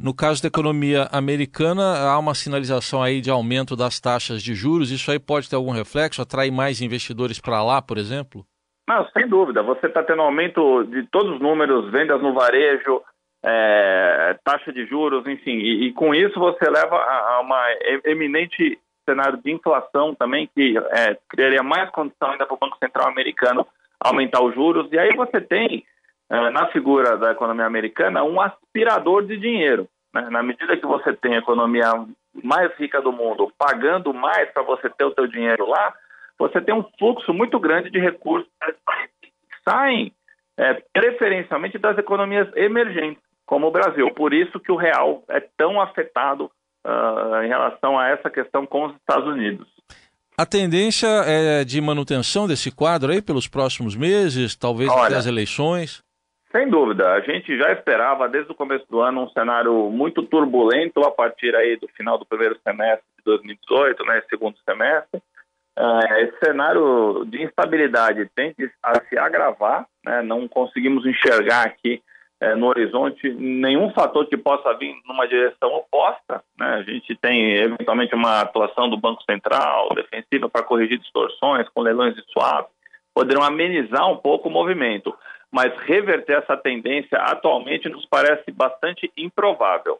No 0.00 0.14
caso 0.14 0.42
da 0.42 0.48
economia 0.48 1.08
americana, 1.12 2.10
há 2.10 2.18
uma 2.18 2.34
sinalização 2.34 3.02
aí 3.02 3.20
de 3.20 3.30
aumento 3.30 3.76
das 3.76 4.00
taxas 4.00 4.42
de 4.42 4.54
juros. 4.54 4.90
Isso 4.90 5.10
aí 5.10 5.20
pode 5.20 5.48
ter 5.48 5.54
algum 5.54 5.70
reflexo? 5.70 6.20
Atrai 6.20 6.50
mais 6.50 6.80
investidores 6.80 7.40
para 7.40 7.62
lá, 7.62 7.80
por 7.80 7.96
exemplo? 7.96 8.44
Não, 8.88 9.06
sem 9.10 9.28
dúvida. 9.28 9.62
Você 9.62 9.86
está 9.86 10.02
tendo 10.02 10.22
aumento 10.22 10.84
de 10.84 11.06
todos 11.06 11.34
os 11.34 11.40
números, 11.40 11.92
vendas 11.92 12.20
no 12.20 12.34
varejo, 12.34 13.02
é, 13.46 14.36
taxa 14.42 14.72
de 14.72 14.86
juros, 14.86 15.26
enfim, 15.26 15.52
e, 15.52 15.86
e, 15.86 15.92
com 15.92 16.14
isso 16.14 16.40
você 16.40 16.64
leva 16.68 16.96
a, 16.96 17.34
a 17.34 17.40
uma 17.40 17.62
eminente 18.06 18.78
cenário 19.04 19.36
de 19.36 19.52
inflação 19.52 20.14
também, 20.14 20.48
que 20.54 20.74
é, 20.78 21.18
criaria 21.28 21.62
mais 21.62 21.90
condição 21.90 22.30
ainda 22.30 22.46
para 22.46 22.54
o 22.54 22.58
Banco 22.58 22.78
Central 22.78 23.06
americano 23.06 23.66
aumentar 24.00 24.42
os 24.42 24.54
juros, 24.54 24.90
e 24.90 24.98
aí 24.98 25.14
você 25.14 25.42
tem, 25.42 25.84
é, 26.30 26.50
na 26.50 26.68
figura 26.68 27.18
da 27.18 27.32
economia 27.32 27.66
americana, 27.66 28.24
um 28.24 28.40
aspirador 28.40 29.26
de 29.26 29.36
dinheiro. 29.36 29.86
Né? 30.14 30.26
Na 30.30 30.42
medida 30.42 30.76
que 30.78 30.86
você 30.86 31.12
tem 31.12 31.34
a 31.34 31.40
economia 31.40 31.92
mais 32.42 32.72
rica 32.76 33.02
do 33.02 33.12
mundo 33.12 33.52
pagando 33.58 34.14
mais 34.14 34.50
para 34.52 34.62
você 34.62 34.88
ter 34.88 35.04
o 35.04 35.12
seu 35.12 35.26
dinheiro 35.26 35.68
lá, 35.68 35.94
você 36.38 36.62
tem 36.62 36.74
um 36.74 36.84
fluxo 36.98 37.32
muito 37.34 37.60
grande 37.60 37.90
de 37.90 37.98
recursos 37.98 38.48
que 39.20 39.30
saem 39.68 40.12
é, 40.56 40.82
preferencialmente 40.92 41.76
das 41.76 41.98
economias 41.98 42.48
emergentes 42.56 43.23
como 43.46 43.66
o 43.66 43.70
Brasil. 43.70 44.10
Por 44.12 44.32
isso 44.32 44.58
que 44.60 44.72
o 44.72 44.76
real 44.76 45.22
é 45.28 45.40
tão 45.56 45.80
afetado 45.80 46.50
uh, 46.86 47.42
em 47.44 47.48
relação 47.48 47.98
a 47.98 48.08
essa 48.08 48.30
questão 48.30 48.66
com 48.66 48.86
os 48.86 48.94
Estados 48.96 49.26
Unidos. 49.26 49.66
A 50.36 50.44
tendência 50.44 51.06
é 51.26 51.64
de 51.64 51.80
manutenção 51.80 52.48
desse 52.48 52.74
quadro 52.74 53.12
aí 53.12 53.22
pelos 53.22 53.46
próximos 53.46 53.94
meses, 53.94 54.56
talvez 54.56 54.90
Olha, 54.90 55.06
até 55.06 55.16
as 55.16 55.26
eleições? 55.26 56.02
Sem 56.50 56.68
dúvida. 56.68 57.12
A 57.12 57.20
gente 57.20 57.56
já 57.56 57.72
esperava 57.72 58.28
desde 58.28 58.50
o 58.50 58.54
começo 58.54 58.84
do 58.90 59.00
ano 59.00 59.22
um 59.22 59.28
cenário 59.28 59.90
muito 59.90 60.22
turbulento 60.24 61.04
a 61.04 61.10
partir 61.10 61.54
aí 61.54 61.76
do 61.76 61.86
final 61.88 62.18
do 62.18 62.26
primeiro 62.26 62.58
semestre 62.66 63.04
de 63.18 63.24
2018, 63.24 64.04
né, 64.04 64.22
segundo 64.28 64.56
semestre. 64.64 65.22
Uh, 65.78 66.14
esse 66.18 66.38
cenário 66.44 67.24
de 67.26 67.42
instabilidade 67.42 68.28
tende 68.34 68.70
a 68.82 69.00
se 69.08 69.18
agravar, 69.18 69.86
né, 70.04 70.22
não 70.22 70.46
conseguimos 70.46 71.04
enxergar 71.06 71.66
aqui 71.66 72.00
é, 72.44 72.54
no 72.54 72.66
horizonte 72.66 73.30
nenhum 73.30 73.90
fator 73.92 74.26
que 74.26 74.36
possa 74.36 74.74
vir 74.74 74.94
numa 75.06 75.26
direção 75.26 75.74
oposta. 75.74 76.42
Né? 76.58 76.66
A 76.66 76.82
gente 76.82 77.16
tem 77.16 77.54
eventualmente 77.56 78.14
uma 78.14 78.40
atuação 78.40 78.88
do 78.90 78.98
Banco 79.00 79.22
Central 79.22 79.88
defensiva 79.94 80.48
para 80.48 80.62
corrigir 80.62 80.98
distorções 80.98 81.66
com 81.70 81.80
leilões 81.80 82.14
de 82.14 82.22
swap, 82.30 82.68
poderão 83.14 83.42
amenizar 83.42 84.10
um 84.10 84.16
pouco 84.16 84.48
o 84.48 84.52
movimento, 84.52 85.14
mas 85.50 85.72
reverter 85.78 86.38
essa 86.38 86.56
tendência 86.56 87.16
atualmente 87.18 87.88
nos 87.88 88.04
parece 88.06 88.50
bastante 88.50 89.10
improvável. 89.16 89.98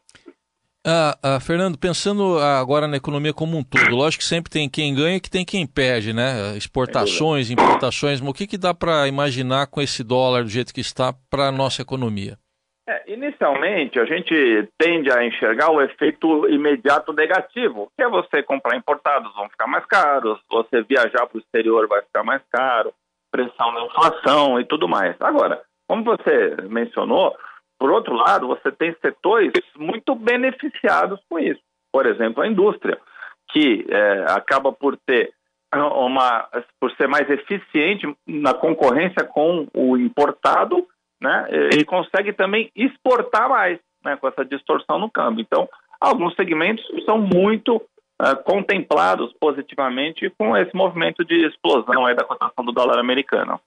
Ah, 0.86 1.16
ah, 1.22 1.40
Fernando, 1.40 1.78
pensando 1.78 2.38
agora 2.38 2.86
na 2.86 2.98
economia 2.98 3.32
como 3.32 3.56
um 3.56 3.64
todo, 3.64 3.96
lógico 3.96 4.20
que 4.20 4.28
sempre 4.28 4.50
tem 4.50 4.68
quem 4.68 4.94
ganha 4.94 5.16
e 5.16 5.20
que 5.20 5.30
tem 5.30 5.42
quem 5.42 5.66
perde, 5.66 6.12
né? 6.12 6.54
Exportações, 6.58 7.50
importações, 7.50 8.20
mas 8.20 8.30
o 8.30 8.34
que, 8.34 8.46
que 8.46 8.58
dá 8.58 8.74
para 8.74 9.08
imaginar 9.08 9.66
com 9.66 9.80
esse 9.80 10.04
dólar 10.04 10.42
do 10.42 10.50
jeito 10.50 10.74
que 10.74 10.82
está 10.82 11.14
para 11.30 11.48
a 11.48 11.52
nossa 11.52 11.80
economia? 11.80 12.36
É, 12.86 13.10
inicialmente, 13.10 13.98
a 13.98 14.04
gente 14.04 14.68
tende 14.78 15.10
a 15.10 15.24
enxergar 15.24 15.70
o 15.70 15.80
efeito 15.80 16.46
imediato 16.50 17.14
negativo, 17.14 17.90
que 17.96 18.04
é 18.04 18.08
você 18.08 18.42
comprar 18.42 18.76
importados 18.76 19.34
vão 19.34 19.48
ficar 19.48 19.66
mais 19.66 19.86
caros, 19.86 20.38
você 20.50 20.82
viajar 20.82 21.26
para 21.26 21.38
o 21.38 21.40
exterior 21.40 21.88
vai 21.88 22.02
ficar 22.02 22.22
mais 22.22 22.42
caro, 22.52 22.92
pressão 23.32 23.72
na 23.72 23.86
inflação 23.86 24.60
e 24.60 24.66
tudo 24.66 24.86
mais. 24.86 25.16
Agora, 25.18 25.62
como 25.88 26.04
você 26.04 26.56
mencionou, 26.68 27.34
por 27.84 27.90
outro 27.90 28.14
lado, 28.14 28.46
você 28.46 28.72
tem 28.72 28.96
setores 29.02 29.52
muito 29.76 30.14
beneficiados 30.14 31.20
com 31.28 31.38
isso. 31.38 31.60
Por 31.92 32.06
exemplo, 32.06 32.42
a 32.42 32.48
indústria, 32.48 32.98
que 33.52 33.84
é, 33.90 34.24
acaba 34.28 34.72
por 34.72 34.96
ter 34.96 35.34
uma, 35.70 36.48
por 36.80 36.90
ser 36.92 37.06
mais 37.08 37.28
eficiente 37.28 38.06
na 38.26 38.54
concorrência 38.54 39.22
com 39.22 39.66
o 39.74 39.98
importado, 39.98 40.88
né, 41.20 41.46
e 41.78 41.84
consegue 41.84 42.32
também 42.32 42.70
exportar 42.74 43.50
mais, 43.50 43.78
né, 44.02 44.16
com 44.16 44.28
essa 44.28 44.46
distorção 44.46 44.98
no 44.98 45.10
câmbio. 45.10 45.42
Então, 45.42 45.68
alguns 46.00 46.34
segmentos 46.36 46.82
são 47.04 47.18
muito 47.18 47.76
uh, 47.76 48.42
contemplados 48.44 49.30
positivamente 49.38 50.30
com 50.38 50.56
esse 50.56 50.74
movimento 50.74 51.22
de 51.22 51.46
explosão 51.46 52.06
aí 52.06 52.14
da 52.14 52.24
cotação 52.24 52.64
do 52.64 52.72
dólar 52.72 52.98
americano. 52.98 53.60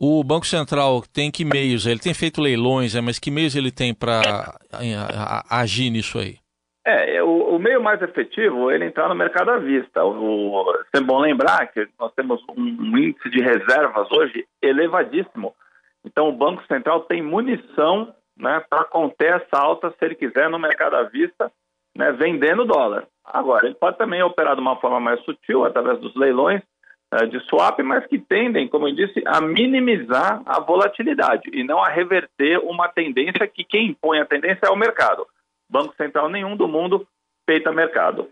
O 0.00 0.22
Banco 0.22 0.46
Central 0.46 1.02
tem 1.12 1.30
que 1.30 1.44
meios? 1.44 1.84
Ele 1.84 1.98
tem 1.98 2.14
feito 2.14 2.40
leilões, 2.40 2.94
é, 2.94 3.00
mas 3.00 3.18
que 3.18 3.32
meios 3.32 3.56
ele 3.56 3.72
tem 3.72 3.92
para 3.92 4.20
agir 5.50 5.90
nisso 5.90 6.18
aí? 6.18 6.36
É, 6.86 7.16
é, 7.16 7.22
o, 7.22 7.56
o, 7.56 7.58
meio 7.58 7.82
mais 7.82 8.00
efetivo 8.00 8.70
ele 8.70 8.86
entrar 8.86 9.08
no 9.08 9.14
mercado 9.14 9.50
à 9.50 9.58
vista. 9.58 10.04
O, 10.04 10.52
o, 10.52 10.74
é 10.94 11.00
bom 11.00 11.18
lembrar 11.18 11.66
que 11.66 11.86
nós 11.98 12.12
temos 12.14 12.40
um, 12.56 12.62
um 12.62 12.96
índice 12.96 13.28
de 13.28 13.42
reservas 13.42 14.10
hoje 14.12 14.46
elevadíssimo. 14.62 15.52
Então 16.04 16.28
o 16.28 16.36
Banco 16.36 16.64
Central 16.66 17.00
tem 17.02 17.20
munição 17.20 18.14
né, 18.38 18.62
para 18.70 18.84
conter 18.84 19.42
essa 19.42 19.60
alta 19.60 19.90
se 19.90 20.04
ele 20.04 20.14
quiser 20.14 20.48
no 20.48 20.60
mercado 20.60 20.94
à 20.94 21.02
vista, 21.02 21.50
né, 21.96 22.12
vendendo 22.12 22.64
dólar. 22.64 23.04
Agora, 23.24 23.66
ele 23.66 23.74
pode 23.74 23.98
também 23.98 24.22
operar 24.22 24.54
de 24.54 24.60
uma 24.62 24.76
forma 24.76 25.00
mais 25.00 25.20
sutil, 25.24 25.64
através 25.64 25.98
dos 26.00 26.14
leilões, 26.14 26.62
de 27.30 27.40
swap, 27.48 27.78
mas 27.80 28.06
que 28.06 28.18
tendem, 28.18 28.68
como 28.68 28.86
eu 28.86 28.94
disse, 28.94 29.22
a 29.26 29.40
minimizar 29.40 30.42
a 30.44 30.60
volatilidade 30.60 31.48
e 31.52 31.64
não 31.64 31.82
a 31.82 31.88
reverter 31.88 32.58
uma 32.58 32.88
tendência 32.88 33.46
que 33.46 33.64
quem 33.64 33.88
impõe 33.88 34.20
a 34.20 34.26
tendência 34.26 34.66
é 34.66 34.70
o 34.70 34.76
mercado. 34.76 35.26
Banco 35.70 35.94
Central 35.96 36.28
nenhum 36.28 36.56
do 36.56 36.68
mundo 36.68 37.06
peita 37.46 37.72
mercado. 37.72 38.28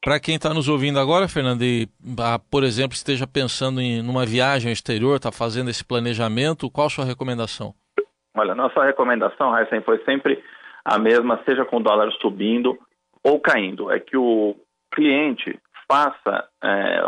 Para 0.00 0.20
quem 0.20 0.36
está 0.36 0.52
nos 0.52 0.68
ouvindo 0.68 1.00
agora, 1.00 1.26
Fernando, 1.26 1.62
e, 1.62 1.88
ah, 2.20 2.38
por 2.38 2.62
exemplo, 2.62 2.94
esteja 2.94 3.26
pensando 3.26 3.80
em 3.80 4.02
numa 4.02 4.26
viagem 4.26 4.68
ao 4.68 4.72
exterior, 4.72 5.16
está 5.16 5.32
fazendo 5.32 5.70
esse 5.70 5.84
planejamento, 5.84 6.70
qual 6.70 6.86
a 6.86 6.90
sua 6.90 7.04
recomendação? 7.04 7.74
Olha, 8.36 8.54
nossa 8.54 8.84
recomendação, 8.84 9.56
Heisen, 9.56 9.80
foi 9.80 9.98
sempre 10.04 10.42
a 10.84 10.98
mesma, 10.98 11.40
seja 11.44 11.64
com 11.64 11.78
o 11.78 11.82
dólar 11.82 12.12
subindo 12.20 12.78
ou 13.22 13.40
caindo, 13.40 13.90
é 13.90 13.98
que 13.98 14.16
o 14.16 14.54
cliente 14.92 15.58
faça, 15.90 16.48
é, 16.62 17.00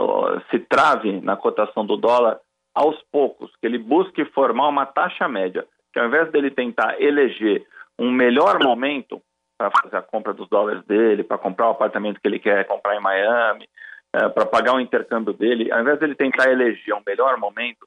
se 0.51 0.59
trave 0.61 1.21
na 1.21 1.37
cotação 1.37 1.85
do 1.85 1.97
dólar 1.97 2.39
aos 2.75 3.01
poucos, 3.11 3.51
que 3.57 3.67
ele 3.67 3.79
busque 3.79 4.25
formar 4.27 4.69
uma 4.69 4.85
taxa 4.85 5.27
média, 5.27 5.67
que 5.93 5.99
ao 5.99 6.07
invés 6.07 6.31
dele 6.31 6.51
tentar 6.51 7.01
eleger 7.01 7.67
um 7.99 8.11
melhor 8.11 8.63
momento 8.63 9.21
para 9.59 9.71
fazer 9.71 9.97
a 9.97 10.03
compra 10.03 10.35
dos 10.35 10.49
dólares 10.49 10.85
dele, 10.85 11.25
para 11.25 11.39
comprar 11.39 11.69
o 11.69 11.71
apartamento 11.71 12.21
que 12.21 12.29
ele 12.29 12.39
quer 12.39 12.67
comprar 12.67 12.95
em 12.95 13.01
Miami, 13.01 13.67
é, 14.13 14.29
para 14.29 14.47
pagar 14.47 14.75
o 14.75 14.81
intercâmbio 14.81 15.33
dele, 15.33 15.73
ao 15.73 15.81
invés 15.81 15.99
dele 15.99 16.15
tentar 16.15 16.51
eleger 16.51 16.95
um 16.95 17.03
melhor 17.07 17.39
momento, 17.39 17.87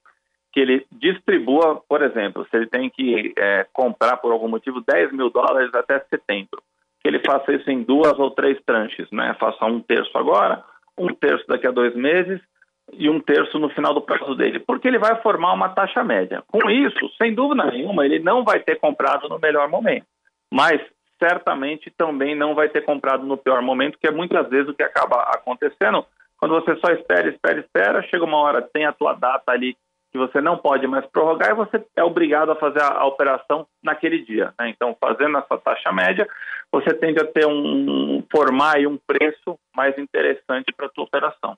que 0.52 0.60
ele 0.60 0.86
distribua, 0.91 1.82
por 1.88 2.02
exemplo, 2.02 2.45
se 2.49 2.58
ele 2.58 2.67
tem 2.67 2.89
que 2.89 3.34
é, 3.38 3.67
comprar 3.71 4.17
por 4.17 4.32
algum 4.32 4.47
motivo 4.47 4.82
10 4.82 5.12
mil 5.13 5.30
dólares 5.30 5.73
até 5.75 5.99
setembro, 6.10 6.62
que 7.02 7.08
ele 7.08 7.21
faça 7.25 7.54
isso 7.54 7.69
em 7.69 7.84
duas 7.84 8.17
ou 8.17 8.32
três 8.32 8.60
tranches, 8.65 9.10
né? 9.12 9.36
Faça 9.39 9.65
um 9.65 9.80
terço 9.80 10.17
agora, 10.17 10.63
um 11.00 11.14
terço 11.14 11.46
daqui 11.48 11.66
a 11.66 11.72
dois 11.72 11.96
meses 11.96 12.40
e 12.94 13.10
um 13.10 13.20
terço 13.20 13.58
no 13.60 13.70
final 13.70 13.94
do 13.94 14.02
prazo 14.02 14.36
dele, 14.36 14.60
porque 14.60 14.88
ele 14.88 15.00
vai 15.00 15.22
formar 15.22 15.54
uma 15.54 15.70
taxa 15.70 16.04
média. 16.04 16.44
Com 16.48 16.70
isso, 16.70 17.10
sem 17.18 17.34
dúvida 17.34 17.66
nenhuma, 17.66 18.06
ele 18.06 18.20
não 18.20 18.44
vai 18.44 18.60
ter 18.60 18.76
comprado 18.76 19.30
no 19.30 19.40
melhor 19.40 19.70
momento, 19.70 20.06
mas 20.52 20.82
certamente 21.22 21.92
também 21.92 22.36
não 22.36 22.56
vai 22.56 22.70
ter 22.70 22.82
comprado 22.82 23.26
no 23.26 23.38
pior 23.38 23.62
momento, 23.62 23.98
que 24.00 24.08
é 24.08 24.12
muitas 24.12 24.50
vezes 24.50 24.70
o 24.70 24.74
que 24.74 24.84
acaba 24.84 25.22
acontecendo 25.34 26.06
quando 26.38 26.56
você 26.56 26.76
só 26.78 26.92
espera, 26.94 27.30
espera, 27.30 27.60
espera, 27.60 28.02
chega 28.04 28.24
uma 28.24 28.38
hora, 28.38 28.62
tem 28.62 28.86
a 28.86 28.94
tua 28.94 29.14
data 29.14 29.52
ali 29.52 29.76
que 30.12 30.17
você 30.17 30.41
não 30.41 30.58
pode 30.58 30.88
mais 30.88 31.06
prorrogar 31.08 31.52
e 31.52 31.56
você 31.56 31.84
é 31.95 32.04
obrigado 32.04 32.52
a 32.52 32.56
fazer 32.56 32.82
a, 32.82 33.00
a 33.00 33.06
operação 33.06 33.67
naquele 33.84 34.24
dia. 34.26 34.54
Né? 34.60 34.69
Então, 34.69 34.95
fazendo 35.00 35.38
essa 35.38 35.58
taxa 35.58 35.91
média, 35.91 36.28
você 36.72 36.93
tende 36.93 37.19
a 37.19 37.26
ter 37.26 37.45
um 37.45 38.24
formar 38.32 38.78
um 38.80 38.98
preço 38.98 39.58
mais 39.76 39.98
interessante 39.98 40.74
para 40.76 40.88
a 40.88 40.89
sua 40.89 41.04
operação. 41.04 41.58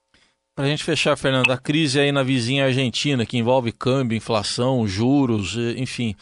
Para 0.56 0.66
a 0.66 0.68
gente 0.68 0.84
fechar, 0.84 1.18
Fernando, 1.18 1.52
a 1.52 1.58
crise 1.58 2.00
aí 2.00 2.12
na 2.12 2.24
vizinha 2.24 2.66
Argentina, 2.66 3.26
que 3.26 3.38
envolve 3.38 3.72
câmbio, 3.72 4.18
inflação, 4.18 4.86
juros, 4.86 5.56
enfim, 5.78 6.14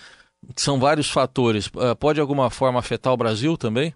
são 0.56 0.80
vários 0.80 1.12
fatores. 1.12 1.70
Eh, 1.76 1.96
pode 1.96 2.15
de 2.15 2.22
alguma 2.22 2.50
forma 2.52 2.80
afetar 2.80 3.12
o 3.12 3.18
Brasil 3.18 3.58
também? 3.58 3.94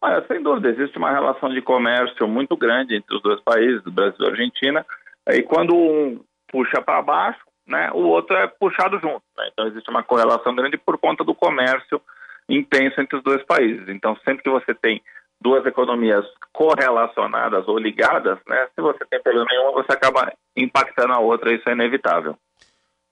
Olha, 0.00 0.22
sem 0.26 0.42
dúvida, 0.42 0.68
existe 0.68 0.98
uma 0.98 1.10
relação 1.10 1.48
de 1.48 1.62
comércio 1.62 2.28
muito 2.28 2.56
grande 2.56 2.96
entre 2.96 3.16
os 3.16 3.22
dois 3.22 3.40
países, 3.40 3.82
Brasil 3.84 4.26
e 4.26 4.30
Argentina, 4.30 4.84
e 5.30 5.42
quando 5.42 5.74
um 5.74 6.20
puxa 6.50 6.82
para 6.82 7.00
baixo, 7.00 7.40
né, 7.72 7.90
o 7.92 8.06
outro 8.06 8.36
é 8.36 8.46
puxado 8.46 9.00
junto. 9.00 9.22
Né? 9.36 9.48
Então 9.50 9.66
existe 9.66 9.90
uma 9.90 10.02
correlação 10.02 10.54
grande 10.54 10.76
por 10.76 10.98
conta 10.98 11.24
do 11.24 11.34
comércio 11.34 12.00
intenso 12.48 13.00
entre 13.00 13.16
os 13.16 13.24
dois 13.24 13.42
países. 13.44 13.88
Então 13.88 14.14
sempre 14.24 14.42
que 14.42 14.50
você 14.50 14.74
tem 14.74 15.02
duas 15.40 15.64
economias 15.66 16.24
correlacionadas 16.52 17.66
ou 17.66 17.78
ligadas, 17.78 18.38
né, 18.46 18.68
se 18.74 18.80
você 18.80 19.04
tem 19.10 19.20
problema 19.20 19.46
nenhum, 19.50 19.72
você 19.72 19.92
acaba 19.92 20.32
impactando 20.56 21.14
a 21.14 21.18
outra, 21.18 21.52
isso 21.52 21.68
é 21.68 21.72
inevitável. 21.72 22.36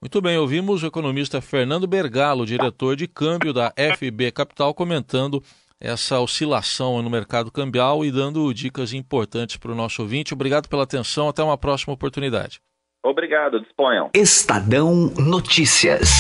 Muito 0.01 0.21
bem, 0.21 0.39
ouvimos 0.39 0.83
o 0.83 0.87
economista 0.87 1.41
Fernando 1.41 1.87
Bergalo, 1.87 2.47
diretor 2.47 2.95
de 2.97 3.09
câmbio 3.09 3.53
da 3.53 3.73
FB 3.97 4.31
Capital, 4.33 4.73
comentando 4.73 5.43
essa 5.81 6.21
oscilação 6.21 7.03
no 7.03 7.11
mercado 7.11 7.51
cambial 7.51 8.05
e 8.05 8.13
dando 8.13 8.53
dicas 8.53 8.93
importantes 8.93 9.57
para 9.57 9.73
o 9.73 9.75
nosso 9.75 10.03
ouvinte. 10.03 10.35
Obrigado 10.35 10.69
pela 10.69 10.85
atenção, 10.85 11.29
até 11.29 11.43
uma 11.43 11.59
próxima 11.59 11.95
oportunidade. 11.95 12.61
Obrigado, 13.03 13.61
disponham. 13.61 14.11
Estadão 14.15 15.11
Notícias. 15.17 16.11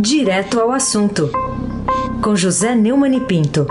Direto 0.00 0.58
ao 0.58 0.72
assunto. 0.72 1.30
Com 2.20 2.34
José 2.34 2.74
Neumann 2.74 3.16
e 3.16 3.20
Pinto. 3.20 3.68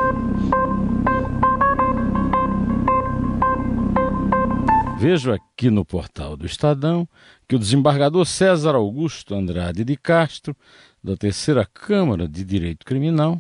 Vejo 4.97 5.33
aqui 5.33 5.69
no 5.69 5.83
portal 5.83 6.37
do 6.37 6.45
Estadão 6.45 7.05
que 7.45 7.57
o 7.57 7.59
desembargador 7.59 8.25
César 8.25 8.75
Augusto 8.75 9.35
Andrade 9.35 9.83
de 9.83 9.97
Castro, 9.97 10.55
da 11.03 11.17
Terceira 11.17 11.65
Câmara 11.65 12.25
de 12.25 12.45
Direito 12.45 12.85
Criminal, 12.85 13.39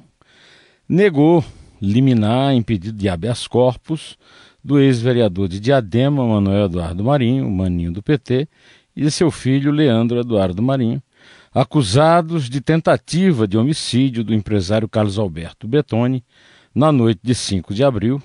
negou 0.89 1.41
liminar 1.81 2.53
em 2.53 2.61
pedido 2.61 2.97
de 2.97 3.07
habeas 3.07 3.47
corpus 3.47 4.17
do 4.63 4.79
ex-vereador 4.79 5.47
de 5.47 5.59
Diadema, 5.59 6.25
Manuel 6.25 6.65
Eduardo 6.65 7.03
Marinho, 7.03 7.49
Maninho 7.49 7.91
do 7.91 8.03
PT, 8.03 8.47
e 8.95 9.09
seu 9.09 9.31
filho 9.31 9.71
Leandro 9.71 10.19
Eduardo 10.19 10.61
Marinho, 10.61 11.01
acusados 11.53 12.49
de 12.49 12.61
tentativa 12.61 13.47
de 13.47 13.57
homicídio 13.57 14.23
do 14.23 14.33
empresário 14.33 14.87
Carlos 14.87 15.17
Alberto 15.17 15.67
Betoni 15.67 16.23
na 16.73 16.91
noite 16.91 17.21
de 17.23 17.33
5 17.33 17.73
de 17.73 17.83
abril, 17.83 18.21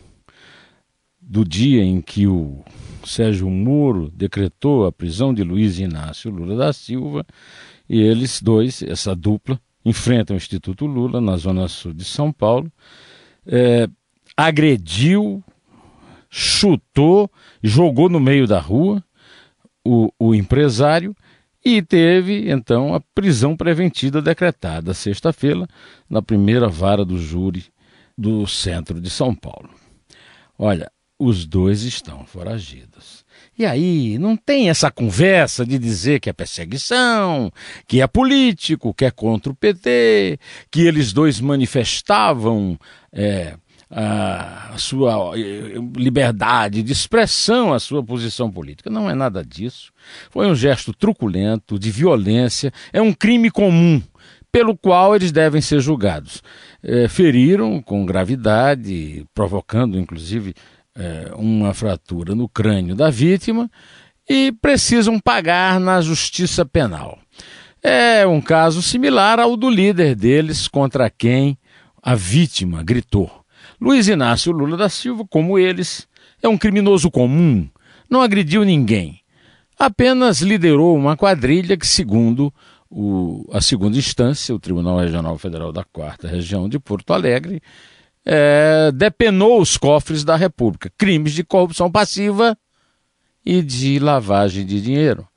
do 1.21 1.45
dia 1.45 1.83
em 1.83 2.01
que 2.01 2.27
o 2.27 2.63
Sérgio 3.05 3.49
Moro 3.49 4.11
decretou 4.15 4.87
a 4.87 4.93
prisão 4.93 5.33
de 5.33 5.43
Luiz 5.43 5.79
Inácio 5.79 6.31
Lula 6.31 6.57
da 6.57 6.73
Silva, 6.73 7.25
e 7.89 8.01
eles 8.01 8.43
dois, 8.43 8.83
essa 8.83 9.15
dupla, 9.15 9.61
enfrentam 9.85 10.35
o 10.35 10.39
Instituto 10.39 10.87
Lula 10.87 11.21
na 11.21 11.37
zona 11.37 11.69
sul 11.69 11.93
de 11.93 12.05
São 12.05 12.33
Paulo, 12.33 12.71
é, 13.47 13.89
agrediu 14.37 15.44
chutou, 16.37 17.31
jogou 17.63 18.09
no 18.09 18.19
meio 18.19 18.45
da 18.45 18.59
rua 18.59 19.01
o, 19.85 20.11
o 20.19 20.35
empresário 20.35 21.15
e 21.65 21.81
teve 21.81 22.51
então 22.51 22.93
a 22.93 23.01
prisão 23.01 23.57
preventiva 23.57 24.21
decretada 24.21 24.93
sexta-feira 24.93 25.65
na 26.11 26.21
primeira 26.21 26.67
vara 26.67 27.05
do 27.05 27.19
júri 27.19 27.67
do 28.19 28.49
centro 28.49 29.01
de 29.01 29.09
São 29.11 29.33
Paulo. 29.33 29.71
Olha, 30.59 30.91
os 31.17 31.47
dois 31.47 31.83
estão 31.83 32.27
foragidos. 32.27 33.25
E 33.57 33.65
aí, 33.65 34.19
não 34.19 34.37
tem 34.37 34.69
essa 34.69 34.91
conversa 34.91 35.65
de 35.65 35.79
dizer 35.79 36.19
que 36.19 36.29
é 36.29 36.33
perseguição, 36.33 37.53
que 37.87 38.01
é 38.01 38.07
político, 38.09 38.93
que 38.93 39.05
é 39.05 39.11
contra 39.13 39.53
o 39.53 39.55
PT, 39.55 40.41
que 40.69 40.83
eles 40.83 41.13
dois 41.13 41.41
manifestavam 41.41 42.77
é, 43.13 43.57
a 43.97 44.77
sua 44.77 45.39
eh, 45.39 45.75
liberdade 45.97 46.83
de 46.83 46.93
expressão, 46.93 47.73
a 47.73 47.79
sua 47.79 48.03
posição 48.03 48.51
política. 48.51 48.91
Não 48.91 49.09
é 49.09 49.15
nada 49.15 49.45
disso. 49.45 49.93
Foi 50.31 50.49
um 50.49 50.55
gesto 50.55 50.93
truculento, 50.93 51.79
de 51.79 51.93
violência, 51.93 52.73
é 52.93 53.01
um 53.01 53.13
crime 53.13 53.51
comum 53.51 54.03
pelo 54.51 54.77
qual 54.77 55.15
eles 55.15 55.31
devem 55.31 55.61
ser 55.61 55.81
julgados. 55.81 56.43
É, 56.83 57.09
feriram 57.09 57.81
com 57.81 58.05
gravidade, 58.05 59.25
provocando 59.33 59.99
inclusive 59.99 60.55
é, 60.97 61.33
uma 61.37 61.73
fratura 61.75 62.35
no 62.35 62.49
crânio 62.49 62.95
da 62.95 63.11
vítima 63.11 63.71
e 64.29 64.53
precisam 64.61 65.21
pagar 65.21 65.79
na 65.79 66.01
justiça 66.01 66.65
penal. 66.65 67.19
É 67.83 68.27
um 68.27 68.41
caso 68.41 68.83
similar 68.83 69.39
ao 69.39 69.57
do 69.57 69.69
líder 69.69 70.15
deles 70.15 70.67
contra 70.67 71.11
quem 71.11 71.59
a 72.03 72.15
vítima 72.15 72.83
gritou. 72.83 73.44
Luiz 73.85 74.09
Inácio 74.09 74.51
Lula 74.51 74.79
da 74.79 74.89
Silva, 74.89 75.27
como 75.29 75.59
eles, 75.59 76.09
é 76.43 76.49
um 76.49 76.57
criminoso 76.57 77.11
comum, 77.11 77.69
não 78.09 78.23
agrediu 78.23 78.65
ninguém. 78.65 79.21
Apenas 79.79 80.41
liderou 80.41 80.97
uma 80.97 81.19
quadrilha 81.19 81.77
que, 81.77 81.87
segundo 81.87 82.51
o, 82.89 83.47
a 83.53 83.61
segunda 83.61 83.99
instância, 83.99 84.55
o 84.55 84.59
Tribunal 84.59 85.01
Regional 85.01 85.37
Federal 85.37 85.71
da 85.71 85.85
Quarta 85.85 86.27
Região 86.27 86.67
de 86.67 86.79
Porto 86.79 87.13
Alegre, 87.13 87.61
é, 88.25 88.91
depenou 88.91 89.61
os 89.61 89.77
cofres 89.77 90.25
da 90.25 90.35
República. 90.35 90.91
Crimes 90.97 91.35
de 91.35 91.45
corrupção 91.45 91.93
passiva 91.93 92.57
e 93.45 93.61
de 93.61 93.99
lavagem 93.99 94.65
de 94.65 94.81
dinheiro. 94.81 95.29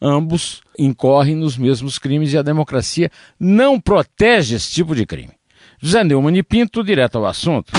Ambos 0.00 0.60
incorrem 0.76 1.36
nos 1.36 1.56
mesmos 1.56 2.00
crimes 2.00 2.32
e 2.32 2.38
a 2.38 2.42
democracia 2.42 3.12
não 3.38 3.80
protege 3.80 4.56
esse 4.56 4.72
tipo 4.72 4.92
de 4.92 5.06
crime. 5.06 5.34
José 5.84 6.04
Neumann 6.04 6.36
e 6.36 6.44
Pinto, 6.44 6.84
direto 6.84 7.18
ao 7.18 7.26
assunto. 7.26 7.72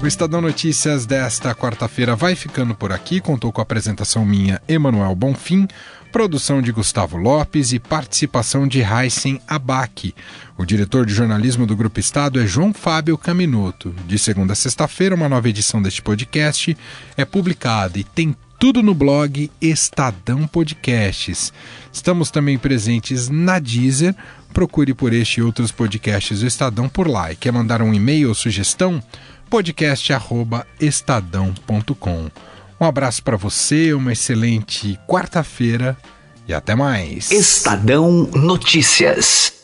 O 0.00 0.06
Estadão 0.06 0.40
Notícias 0.40 1.04
desta 1.04 1.52
quarta-feira 1.52 2.14
vai 2.14 2.36
ficando 2.36 2.76
por 2.76 2.92
aqui. 2.92 3.20
Contou 3.20 3.50
com 3.50 3.60
a 3.60 3.64
apresentação 3.64 4.24
minha, 4.24 4.62
Emanuel 4.68 5.16
Bonfim, 5.16 5.66
produção 6.12 6.62
de 6.62 6.70
Gustavo 6.70 7.16
Lopes 7.16 7.72
e 7.72 7.80
participação 7.80 8.68
de 8.68 8.82
Heisen 8.82 9.40
Abac. 9.48 10.14
O 10.56 10.64
diretor 10.64 11.04
de 11.04 11.12
jornalismo 11.12 11.66
do 11.66 11.74
Grupo 11.74 11.98
Estado 11.98 12.40
é 12.40 12.46
João 12.46 12.72
Fábio 12.72 13.18
Caminuto. 13.18 13.92
De 14.06 14.16
segunda 14.16 14.52
a 14.52 14.56
sexta-feira, 14.56 15.16
uma 15.16 15.28
nova 15.28 15.48
edição 15.48 15.82
deste 15.82 16.00
podcast 16.02 16.76
é 17.16 17.24
publicada 17.24 17.98
e 17.98 18.04
tem 18.04 18.36
tudo 18.58 18.82
no 18.82 18.94
blog 18.94 19.50
Estadão 19.60 20.46
Podcasts. 20.46 21.52
Estamos 21.92 22.30
também 22.30 22.56
presentes 22.58 23.28
na 23.28 23.58
Deezer. 23.58 24.14
Procure 24.52 24.94
por 24.94 25.12
este 25.12 25.40
e 25.40 25.42
outros 25.42 25.70
podcasts 25.70 26.40
do 26.40 26.46
Estadão 26.46 26.88
por 26.88 27.06
lá. 27.08 27.32
E 27.32 27.36
quer 27.36 27.52
mandar 27.52 27.82
um 27.82 27.92
e-mail 27.92 28.28
ou 28.28 28.34
sugestão? 28.34 29.02
podcast@estadão.com. 29.48 32.30
Um 32.80 32.84
abraço 32.84 33.22
para 33.22 33.36
você, 33.36 33.94
uma 33.94 34.12
excelente 34.12 34.98
quarta-feira 35.06 35.96
e 36.46 36.54
até 36.54 36.74
mais. 36.74 37.30
Estadão 37.30 38.28
Notícias. 38.34 39.55